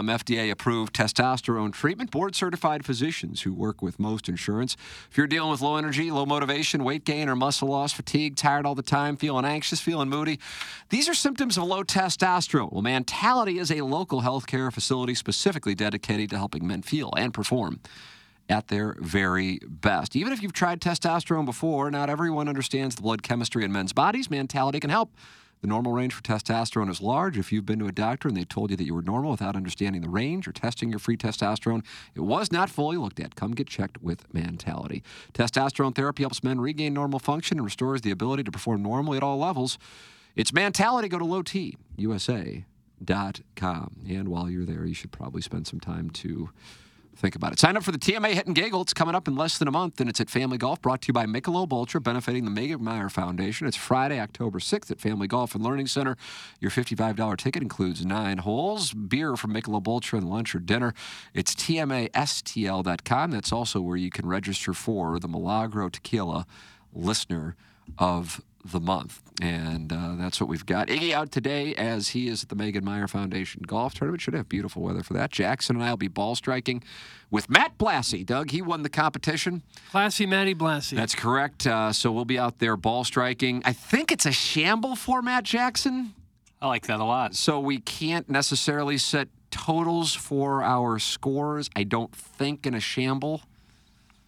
[0.07, 2.09] FDA approved testosterone treatment.
[2.09, 4.75] Board certified physicians who work with most insurance.
[5.11, 8.65] If you're dealing with low energy, low motivation, weight gain, or muscle loss, fatigue, tired
[8.65, 10.39] all the time, feeling anxious, feeling moody,
[10.89, 12.71] these are symptoms of low testosterone.
[12.71, 17.81] Well, Mentality is a local healthcare facility specifically dedicated to helping men feel and perform
[18.49, 20.15] at their very best.
[20.15, 24.29] Even if you've tried testosterone before, not everyone understands the blood chemistry in men's bodies.
[24.29, 25.11] Mentality can help.
[25.61, 27.39] The normal range for testosterone is large.
[27.39, 29.55] If you've been to a doctor and they told you that you were normal without
[29.55, 31.83] understanding the range or testing your free testosterone,
[32.13, 33.35] it was not fully looked at.
[33.35, 35.01] Come get checked with Mentality.
[35.33, 39.23] Testosterone therapy helps men regain normal function and restores the ability to perform normally at
[39.23, 39.79] all levels.
[40.35, 41.07] It's Mentality.
[41.07, 41.77] Go to lowtusa.com.
[44.07, 46.51] And while you're there, you should probably spend some time to
[47.15, 47.59] think about it.
[47.59, 48.81] Sign up for the TMA Hit and Giggle.
[48.81, 51.07] It's coming up in less than a month, and it's at Family Golf, brought to
[51.07, 53.67] you by Michelob Ultra, benefiting the Megan Meier Foundation.
[53.67, 56.17] It's Friday, October 6th at Family Golf and Learning Center.
[56.59, 60.93] Your $55 ticket includes nine holes, beer from Michelob Ultra, and lunch or dinner.
[61.33, 63.31] It's TMASTL.com.
[63.31, 66.45] That's also where you can register for the Milagro Tequila
[66.93, 67.55] Listener
[67.97, 68.41] of
[68.71, 69.21] the month.
[69.41, 70.87] And uh, that's what we've got.
[70.87, 74.21] Iggy out today as he is at the Megan Meier Foundation Golf Tournament.
[74.21, 75.31] Should have beautiful weather for that.
[75.31, 76.81] Jackson and I will be ball striking
[77.29, 78.25] with Matt Blassie.
[78.25, 79.61] Doug, he won the competition.
[79.91, 80.95] Classy Matty Blassie.
[80.95, 81.67] That's correct.
[81.67, 83.61] Uh, so we'll be out there ball striking.
[83.65, 86.13] I think it's a shamble format, Jackson.
[86.61, 87.35] I like that a lot.
[87.35, 91.69] So we can't necessarily set totals for our scores.
[91.75, 93.41] I don't think in a shamble.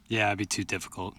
[0.07, 1.15] Yeah, it'd be too difficult.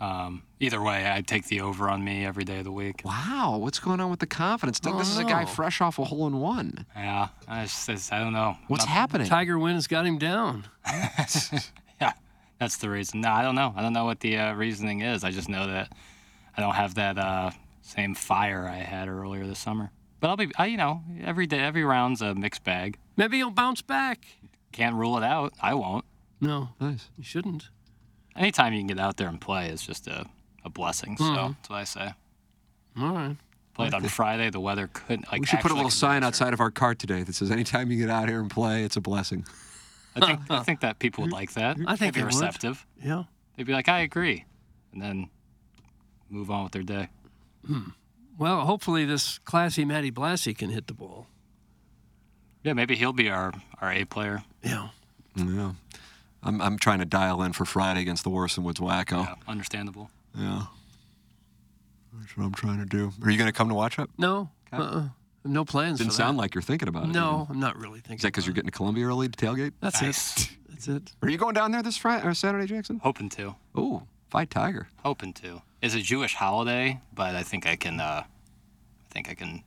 [0.00, 3.00] Um, either way, I'd take the over on me every day of the week.
[3.04, 4.78] Wow, what's going on with the confidence?
[4.80, 5.46] Doug, Oh, this is a guy no.
[5.48, 6.84] fresh off a hole in one.
[6.94, 8.56] Yeah, I, just, it's- I don't know.
[8.68, 9.26] What's Not- happening?
[9.26, 10.66] Tiger wins got him down.
[12.00, 12.12] yeah,
[12.58, 13.20] that's the reason.
[13.22, 13.72] No, I don't know.
[13.76, 15.24] I don't know what the uh, reasoning is.
[15.24, 15.92] I just know that
[16.56, 17.50] I don't have that uh,
[17.82, 19.90] same fire I had earlier this summer.
[20.20, 22.98] But I'll be, I, you know, every day, every round's a mixed bag.
[23.16, 24.26] Maybe he'll bounce back.
[24.72, 25.52] Can't rule it out.
[25.60, 26.04] I won't.
[26.40, 27.08] No, Nice.
[27.16, 27.70] you shouldn't.
[28.36, 30.26] Anytime you can get out there and play is just a,
[30.64, 31.16] a blessing.
[31.16, 31.56] So Mhm.
[31.56, 32.12] that's what I say.
[32.98, 33.36] All right.
[33.74, 34.50] Played Like on the- Friday.
[34.50, 35.30] The weather couldn't.
[35.30, 37.90] Like we should put a little sign outside of our cart today that says, "Anytime
[37.90, 39.44] you get out here and play, it's a blessing."
[40.14, 41.76] I think I think that people would like that.
[41.86, 42.26] I think They'd they be would.
[42.34, 42.86] receptive.
[43.02, 43.24] Yeah.
[43.56, 44.44] They'd be like, I agree,
[44.92, 45.28] and then
[46.30, 47.08] move on with their day.
[48.38, 51.26] Well, hopefully this classy Matty Blassie can hit the ball.
[52.62, 54.42] Yeah, maybe he'll be our our A player.
[54.62, 54.88] Yeah.
[55.36, 55.72] Yeah.
[56.42, 59.24] I'm, I'm trying to dial in for Friday against the Warson Woods Wacko.
[59.26, 60.10] Yeah, understandable.
[60.36, 60.64] Yeah.
[62.18, 63.12] That's what I'm trying to do.
[63.22, 64.08] Are you going to come to watch it?
[64.18, 64.50] No.
[64.72, 65.08] Uh-uh.
[65.44, 65.98] No plans.
[65.98, 66.22] Didn't for that.
[66.24, 67.08] sound like you're thinking about it.
[67.08, 67.56] No, even.
[67.56, 68.16] I'm not really thinking.
[68.16, 69.72] Is that because you're getting to Columbia early to tailgate?
[69.80, 70.42] That's Nice.
[70.42, 70.50] it.
[70.70, 71.12] That's it.
[71.22, 72.98] Are you going down there this Friday or Saturday, Jackson?
[73.02, 73.54] Hoping to.
[73.74, 74.88] Oh, fight Tiger.
[75.04, 75.62] Hoping to.
[75.82, 78.00] It's a Jewish holiday, but I think I can.
[78.00, 79.62] Uh, I think I can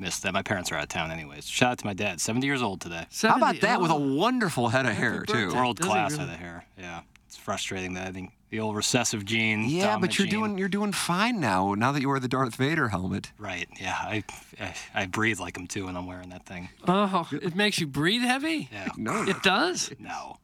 [0.00, 0.32] miss that.
[0.32, 1.48] My parents are out of town, anyways.
[1.48, 3.06] Shout out to my dad, 70 years old today.
[3.22, 4.14] How about 70 that with a oh.
[4.14, 5.54] wonderful head of hair, too?
[5.54, 6.24] World class really?
[6.24, 6.64] head of hair.
[6.78, 9.64] Yeah, it's frustrating that I think the old recessive gene.
[9.68, 11.74] Yeah, but you're gene- doing you're doing fine now.
[11.74, 13.30] Now that you wear the Darth Vader helmet.
[13.38, 13.68] Right.
[13.80, 14.24] Yeah, I,
[14.60, 16.68] I I breathe like him too when I'm wearing that thing.
[16.86, 18.68] Oh, it makes you breathe heavy.
[18.72, 18.88] Yeah.
[18.96, 19.22] No.
[19.22, 19.92] It does.
[19.98, 20.38] No.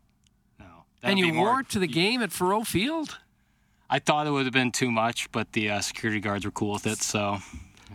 [0.58, 0.66] No.
[1.02, 3.18] and That'd you be more- wore it to the game at Faurot Field.
[3.88, 6.72] I thought it would have been too much, but the uh, security guards were cool
[6.72, 7.40] with it, so I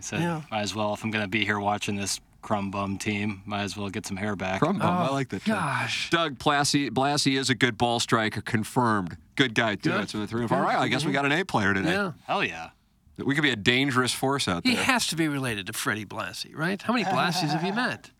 [0.04, 0.42] said, Yeah.
[0.50, 0.94] might as well.
[0.94, 4.16] If I'm gonna be here watching this crumb bum team, might as well get some
[4.16, 4.60] hair back.
[4.60, 4.96] Crumb bum.
[4.96, 5.44] I oh, like that.
[5.44, 5.56] term.
[5.56, 6.10] Gosh.
[6.10, 9.16] Doug Blassie, Blassie is a good ball striker, confirmed.
[9.36, 9.90] Good guy too.
[9.90, 10.00] Good.
[10.00, 10.58] That's a three and four.
[10.58, 11.92] All right, I guess we got an A player today.
[11.92, 12.12] Yeah.
[12.26, 12.70] Hell yeah.
[13.18, 14.72] We could be a dangerous force out there.
[14.72, 16.80] He has to be related to Freddie Blassie, right?
[16.80, 18.10] How many Blassies have you met?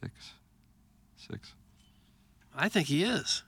[0.00, 0.32] Six.
[1.16, 1.54] Six.
[2.54, 3.42] I think he is.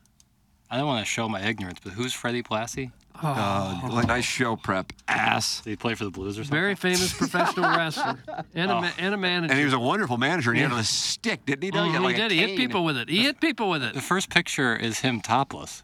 [0.70, 2.90] I don't want to show my ignorance, but who's Freddie Blassie?
[3.22, 5.60] Uh, like nice show prep, ass.
[5.62, 6.58] Did he play for the Blues or something?
[6.60, 8.18] Very famous professional wrestler
[8.54, 9.52] and, a, ma- and a manager.
[9.52, 11.70] And he was a wonderful manager, and he had a stick, didn't he?
[11.70, 11.88] Doug?
[11.88, 12.30] Mhm, had, like, he did.
[12.32, 13.08] He hit people with it.
[13.08, 15.82] He hit people with it The first picture is him topless.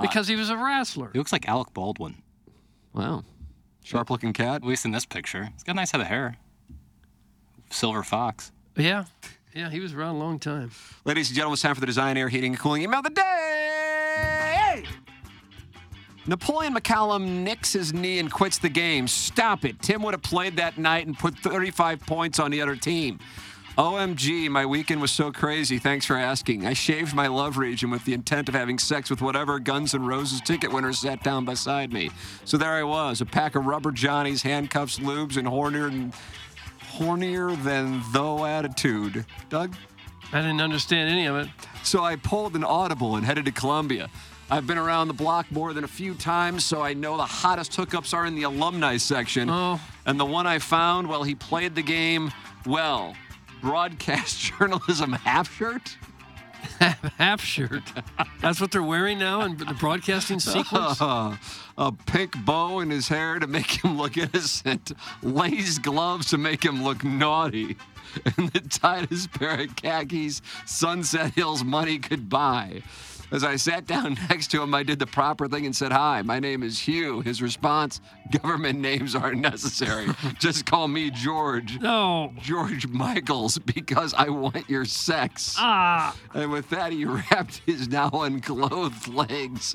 [0.00, 1.10] because he was a wrestler.
[1.12, 2.22] He looks like Alec Baldwin,
[2.92, 3.24] Wow.
[3.84, 4.56] Sharp looking cat.
[4.56, 5.50] at least in this picture.
[5.52, 6.36] He's got a nice head of hair.
[7.70, 8.52] Silver fox.
[8.76, 9.04] Yeah.
[9.54, 10.70] Yeah, he was around a long time.
[11.04, 13.10] Ladies and gentlemen, it's time for the Design Air Heating and Cooling email of the
[13.10, 13.53] day.
[16.26, 19.06] Napoleon McCallum nicks his knee and quits the game.
[19.08, 19.80] Stop it.
[19.82, 23.18] Tim would have played that night and put 35 points on the other team.
[23.76, 25.78] OMG, my weekend was so crazy.
[25.78, 26.64] Thanks for asking.
[26.64, 30.06] I shaved my love region with the intent of having sex with whatever Guns N'
[30.06, 32.10] Roses ticket winner sat down beside me.
[32.44, 36.14] So there I was, a pack of rubber johnnies, handcuffs, lubes, and hornier and
[36.96, 39.26] hornier than though attitude.
[39.50, 39.74] Doug?
[40.32, 41.48] I didn't understand any of it.
[41.82, 44.08] So I pulled an audible and headed to Columbia.
[44.50, 47.72] I've been around the block more than a few times, so I know the hottest
[47.72, 49.48] hookups are in the alumni section.
[49.50, 49.80] Oh.
[50.04, 52.30] And the one I found, well, he played the game
[52.66, 53.14] well.
[53.62, 55.96] Broadcast journalism half shirt?
[57.18, 57.82] Half shirt.
[58.40, 61.00] That's what they're wearing now in the broadcasting sequence.
[61.00, 61.36] Uh,
[61.76, 64.92] a pink bow in his hair to make him look innocent,
[65.22, 67.76] lace gloves to make him look naughty,
[68.36, 72.82] and the tightest pair of khakis Sunset Hills money could buy.
[73.30, 76.22] As I sat down next to him, I did the proper thing and said, Hi,
[76.22, 77.20] my name is Hugh.
[77.20, 78.00] His response,
[78.30, 80.06] Government names aren't necessary.
[80.38, 81.80] Just call me George.
[81.80, 82.32] No.
[82.40, 85.56] George Michaels, because I want your sex.
[85.58, 86.16] Ah.
[86.34, 89.74] And with that, he wrapped his now unclothed legs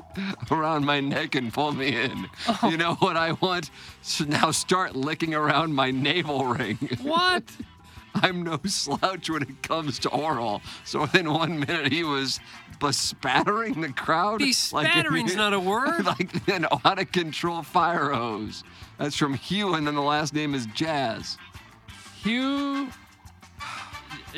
[0.52, 2.28] around my neck and pulled me in.
[2.64, 3.72] You know what I want?
[4.02, 6.78] So now start licking around my navel ring.
[7.02, 7.44] What?
[8.16, 10.62] I'm no slouch when it comes to oral.
[10.84, 12.40] So within one minute, he was
[12.80, 14.40] bespattering the crowd.
[14.40, 16.06] Bespattering's not a word.
[16.06, 18.64] Like an out of control fire hose.
[18.98, 21.38] That's from Hugh, and then the last name is Jazz.
[22.24, 22.90] Hugh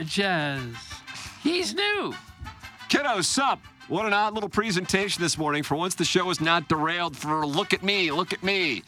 [0.06, 0.76] Jazz.
[1.42, 2.14] He's new.
[2.89, 3.60] Kiddo, sup?
[3.88, 5.64] What an odd little presentation this morning.
[5.64, 8.84] For once, the show was not derailed for look at me, look at me.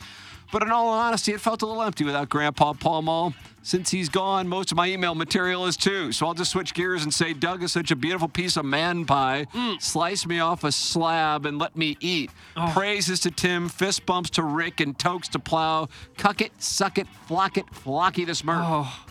[0.52, 3.34] But in all honesty, it felt a little empty without Grandpa Paul Mall.
[3.66, 6.12] Since he's gone, most of my email material is too.
[6.12, 9.06] So I'll just switch gears and say Doug is such a beautiful piece of man
[9.06, 9.48] pie.
[9.54, 9.82] Mm.
[9.82, 12.30] Slice me off a slab and let me eat.
[12.58, 12.70] Oh.
[12.74, 15.88] Praises to Tim, fist bumps to Rick, and tokes to Plow.
[16.18, 18.62] Cuck it, suck it, flock it, flocky the Smurf.
[18.62, 19.06] Oh.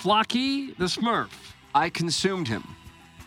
[0.00, 1.30] Flocky the Smurf.
[1.74, 2.62] I consumed him.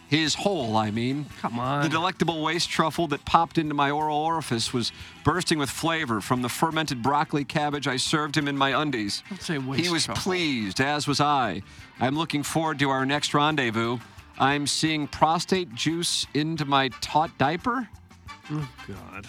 [0.09, 1.27] His hole, I mean.
[1.39, 1.83] Come on.
[1.83, 4.91] The delectable waste truffle that popped into my oral orifice was
[5.23, 9.21] bursting with flavor from the fermented broccoli cabbage I served him in my undies.
[9.29, 10.23] Don't say waste he was truffle.
[10.23, 11.61] pleased, as was I.
[11.99, 13.99] I'm looking forward to our next rendezvous.
[14.39, 17.87] I'm seeing prostate juice into my taut diaper.
[18.51, 19.27] Oh, God.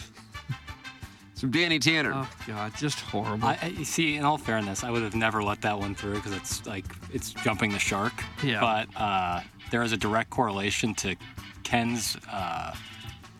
[1.40, 2.12] Some Danny Tanner.
[2.14, 2.74] Oh, God.
[2.76, 3.48] Just horrible.
[3.48, 4.16] I, I see.
[4.16, 6.84] In all fairness, I would have never let that one through because it's like
[7.14, 8.12] it's jumping the shark.
[8.44, 8.60] Yeah.
[8.60, 11.16] But uh, there is a direct correlation to
[11.62, 12.18] Ken's.
[12.30, 12.74] Uh,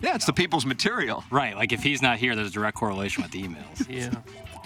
[0.01, 1.25] yeah, it's the people's material.
[1.31, 1.55] Right.
[1.55, 3.87] Like if he's not here, there's a direct correlation with the emails.
[3.91, 4.15] yeah.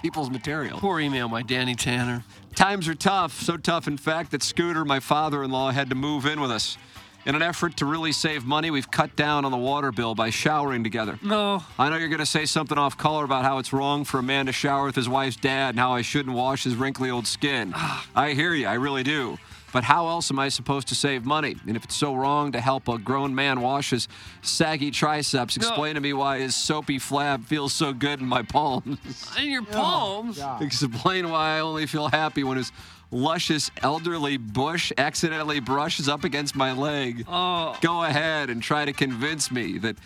[0.01, 0.79] people's material.
[0.79, 2.23] Poor email by Danny Tanner.
[2.55, 5.97] Times are tough, so tough, in fact, that Scooter, my father in law, had to
[5.97, 6.79] move in with us.
[7.27, 10.29] In an effort to really save money, we've cut down on the water bill by
[10.29, 11.19] showering together.
[11.23, 11.63] No.
[11.79, 14.23] I know you're going to say something off color about how it's wrong for a
[14.23, 17.27] man to shower with his wife's dad and how I shouldn't wash his wrinkly old
[17.27, 17.73] skin.
[17.75, 18.07] Ah.
[18.15, 19.39] I hear you, I really do.
[19.73, 21.57] But how else am I supposed to save money?
[21.67, 24.07] And if it's so wrong to help a grown man wash his
[24.41, 28.99] saggy triceps, explain to me why his soapy flab feels so good in my palms.
[29.37, 30.41] In your palms?
[30.61, 32.71] Explain why I only feel happy when his
[33.15, 37.25] luscious elderly bush accidentally brushes up against my leg.
[37.29, 37.77] Oh.
[37.81, 39.97] Go ahead and try to convince me that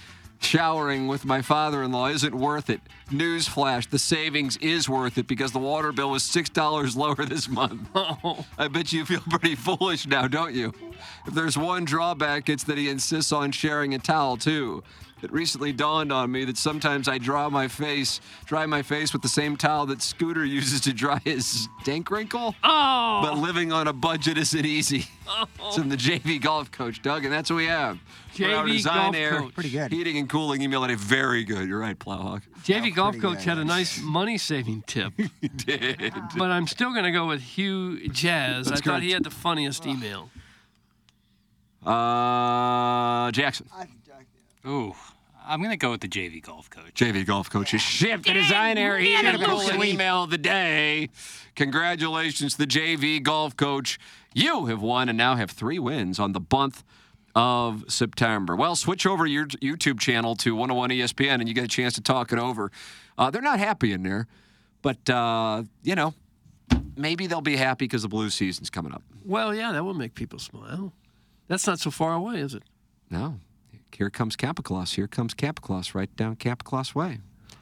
[0.40, 2.80] showering with my father-in-law isn't worth it.
[3.11, 7.88] Newsflash, the savings is worth it because the water bill was $6 lower this month.
[8.24, 8.44] Oh.
[8.56, 10.72] I bet you feel pretty foolish now, don't you?
[11.26, 14.82] If there's one drawback, it's that he insists on sharing a towel too.
[15.23, 19.23] It recently dawned on me that sometimes I draw my face, dry my face with
[19.23, 22.55] the same towel that Scooter uses to dry his dank wrinkle.
[22.62, 23.21] Oh.
[23.23, 25.07] But living on a budget isn't easy.
[25.64, 27.99] It's from the JV golf coach, Doug, and that's what we have.
[28.33, 29.55] For our JV Design golf Air coach.
[29.55, 29.93] Pretty good.
[29.93, 31.69] Heating and cooling email at a very good.
[31.69, 32.43] You're right, Plowhawk.
[32.64, 35.12] JV Golf Coach had a nice money saving tip.
[35.41, 36.14] he did.
[36.37, 38.66] But I'm still going to go with Hugh Jazz.
[38.66, 40.31] That's I thought he had the funniest email.
[41.85, 43.66] Uh, Jackson.
[44.66, 44.94] Ooh,
[45.46, 46.92] I'm gonna go with the JV golf coach.
[46.94, 51.09] JV Golf Coach's shift the Design Air Heating and Cooling email of the day.
[51.54, 53.98] Congratulations, to the JV Golf Coach.
[54.34, 56.84] You have won and now have three wins on the month
[57.34, 58.56] of September.
[58.56, 62.00] Well, switch over your YouTube channel to 101 ESPN and you get a chance to
[62.00, 62.70] talk it over.
[63.16, 64.26] Uh, they're not happy in there,
[64.82, 66.14] but, uh, you know,
[66.96, 69.02] maybe they'll be happy because the blue season's coming up.
[69.24, 70.92] Well, yeah, that will make people smile.
[71.46, 72.64] That's not so far away, is it?
[73.11, 73.40] No.
[73.97, 74.93] Here comes Capiclaus.
[74.95, 77.18] Here comes Capiclaus right down Capiclaus Way.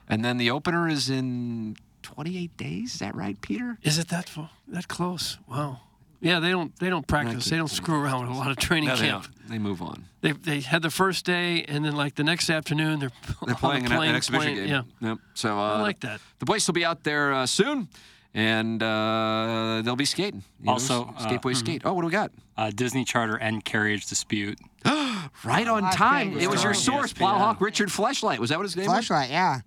[0.09, 2.95] And then the opener is in 28 days.
[2.95, 3.79] Is that right, Peter?
[3.83, 5.39] Is it that far, that close?
[5.49, 5.81] Wow.
[6.21, 7.45] Yeah, they don't they don't practice.
[7.45, 9.25] They don't screw around with a lot of training No, they camp.
[9.25, 9.49] don't.
[9.51, 10.07] They move on.
[10.23, 13.11] They they had the first day, and then like the next afternoon, they're
[13.47, 14.85] They're playing an, the plane, an exhibition playing- game.
[15.01, 15.09] Yeah.
[15.11, 15.19] Yep.
[15.35, 16.21] So uh, I like that.
[16.39, 17.89] The boys will be out there uh, soon,
[18.37, 20.45] and uh, they'll be skating.
[20.61, 21.83] You know, Also, s- skate boy uh, skate.
[21.85, 22.31] Oh, what do we got?
[22.57, 24.61] Uh, Disney charter and carriage dispute.
[25.45, 26.39] Right on time.
[26.39, 26.99] It was your Story.
[26.99, 28.39] source, Plowhawk Richard Fleshlight.
[28.39, 29.09] Was that what his name was?
[29.09, 29.61] Fleshlight, yeah.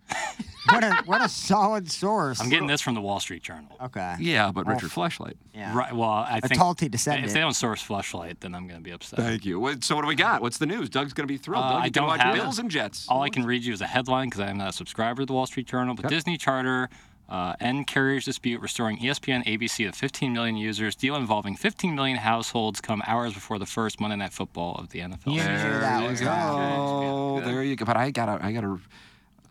[0.72, 2.40] what a what a solid source.
[2.40, 3.70] I'm getting this from the Wall Street Journal.
[3.82, 4.16] Okay.
[4.20, 5.34] Yeah, but Well, Richard Fleshlight.
[5.54, 5.78] Yeah.
[5.78, 5.94] Right.
[5.94, 7.28] Well, I A think Talty descendant.
[7.28, 9.20] if they don't source Fleshlight, then I'm going to be upset.
[9.20, 9.60] Thank you.
[9.82, 10.42] So what do we got?
[10.42, 10.90] What's the news?
[10.90, 11.66] Doug's going to be thrilled.
[11.66, 13.06] Uh, Doug, I you can don't watch have Bills and Jets.
[13.10, 15.26] All I can read you is a headline because I am not a subscriber to
[15.26, 15.94] the Wall Street Journal.
[15.94, 16.16] But Okay.
[16.16, 16.90] Disney charter
[17.30, 20.96] uh, end carriage dispute restoring ESPN ABC to 15 million users.
[20.96, 25.00] Deal involving 15 million households come hours before the first Monday Night Football of the
[25.00, 25.28] NFL.
[25.28, 27.42] You knew that There was you go.
[27.46, 27.86] There you go.
[27.86, 28.80] But I got a, I got a,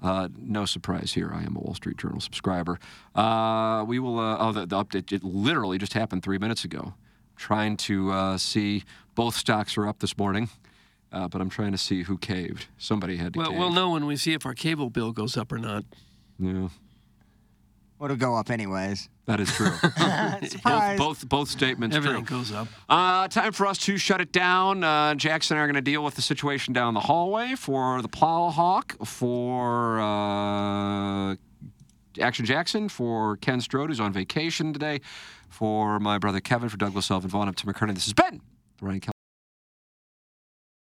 [0.02, 1.30] uh, no surprise here.
[1.32, 2.78] I am a Wall Street Journal subscriber.
[3.14, 4.18] Uh, we will.
[4.18, 5.12] Uh, oh, the, the update.
[5.12, 6.94] It literally just happened three minutes ago.
[7.36, 8.82] Trying to uh, see
[9.14, 10.48] both stocks are up this morning,
[11.12, 12.66] uh, but I'm trying to see who caved.
[12.78, 13.58] Somebody had to Well, cave.
[13.58, 15.84] we'll know when we see if our cable bill goes up or not.
[16.40, 16.68] Yeah,
[18.01, 19.09] Would have go up anyways.
[19.26, 19.70] that is true.
[20.62, 22.38] Both, both both statements Everything true.
[22.38, 22.68] goes up.
[22.88, 24.84] Uh, time for us to shut it down.
[24.84, 28.01] Uh, Jackson and I are going to deal with the situation down the hallway for
[28.01, 31.34] the Plowhawk, for uh,
[32.20, 35.01] Action Jackson, for Ken Strode, who's on vacation today,
[35.49, 37.49] for my brother Kevin, for Douglas Elvin Vaughn.
[37.49, 37.94] I'm Tim McKernan.
[37.94, 38.40] This has been
[38.78, 39.12] the Ryan Kelly.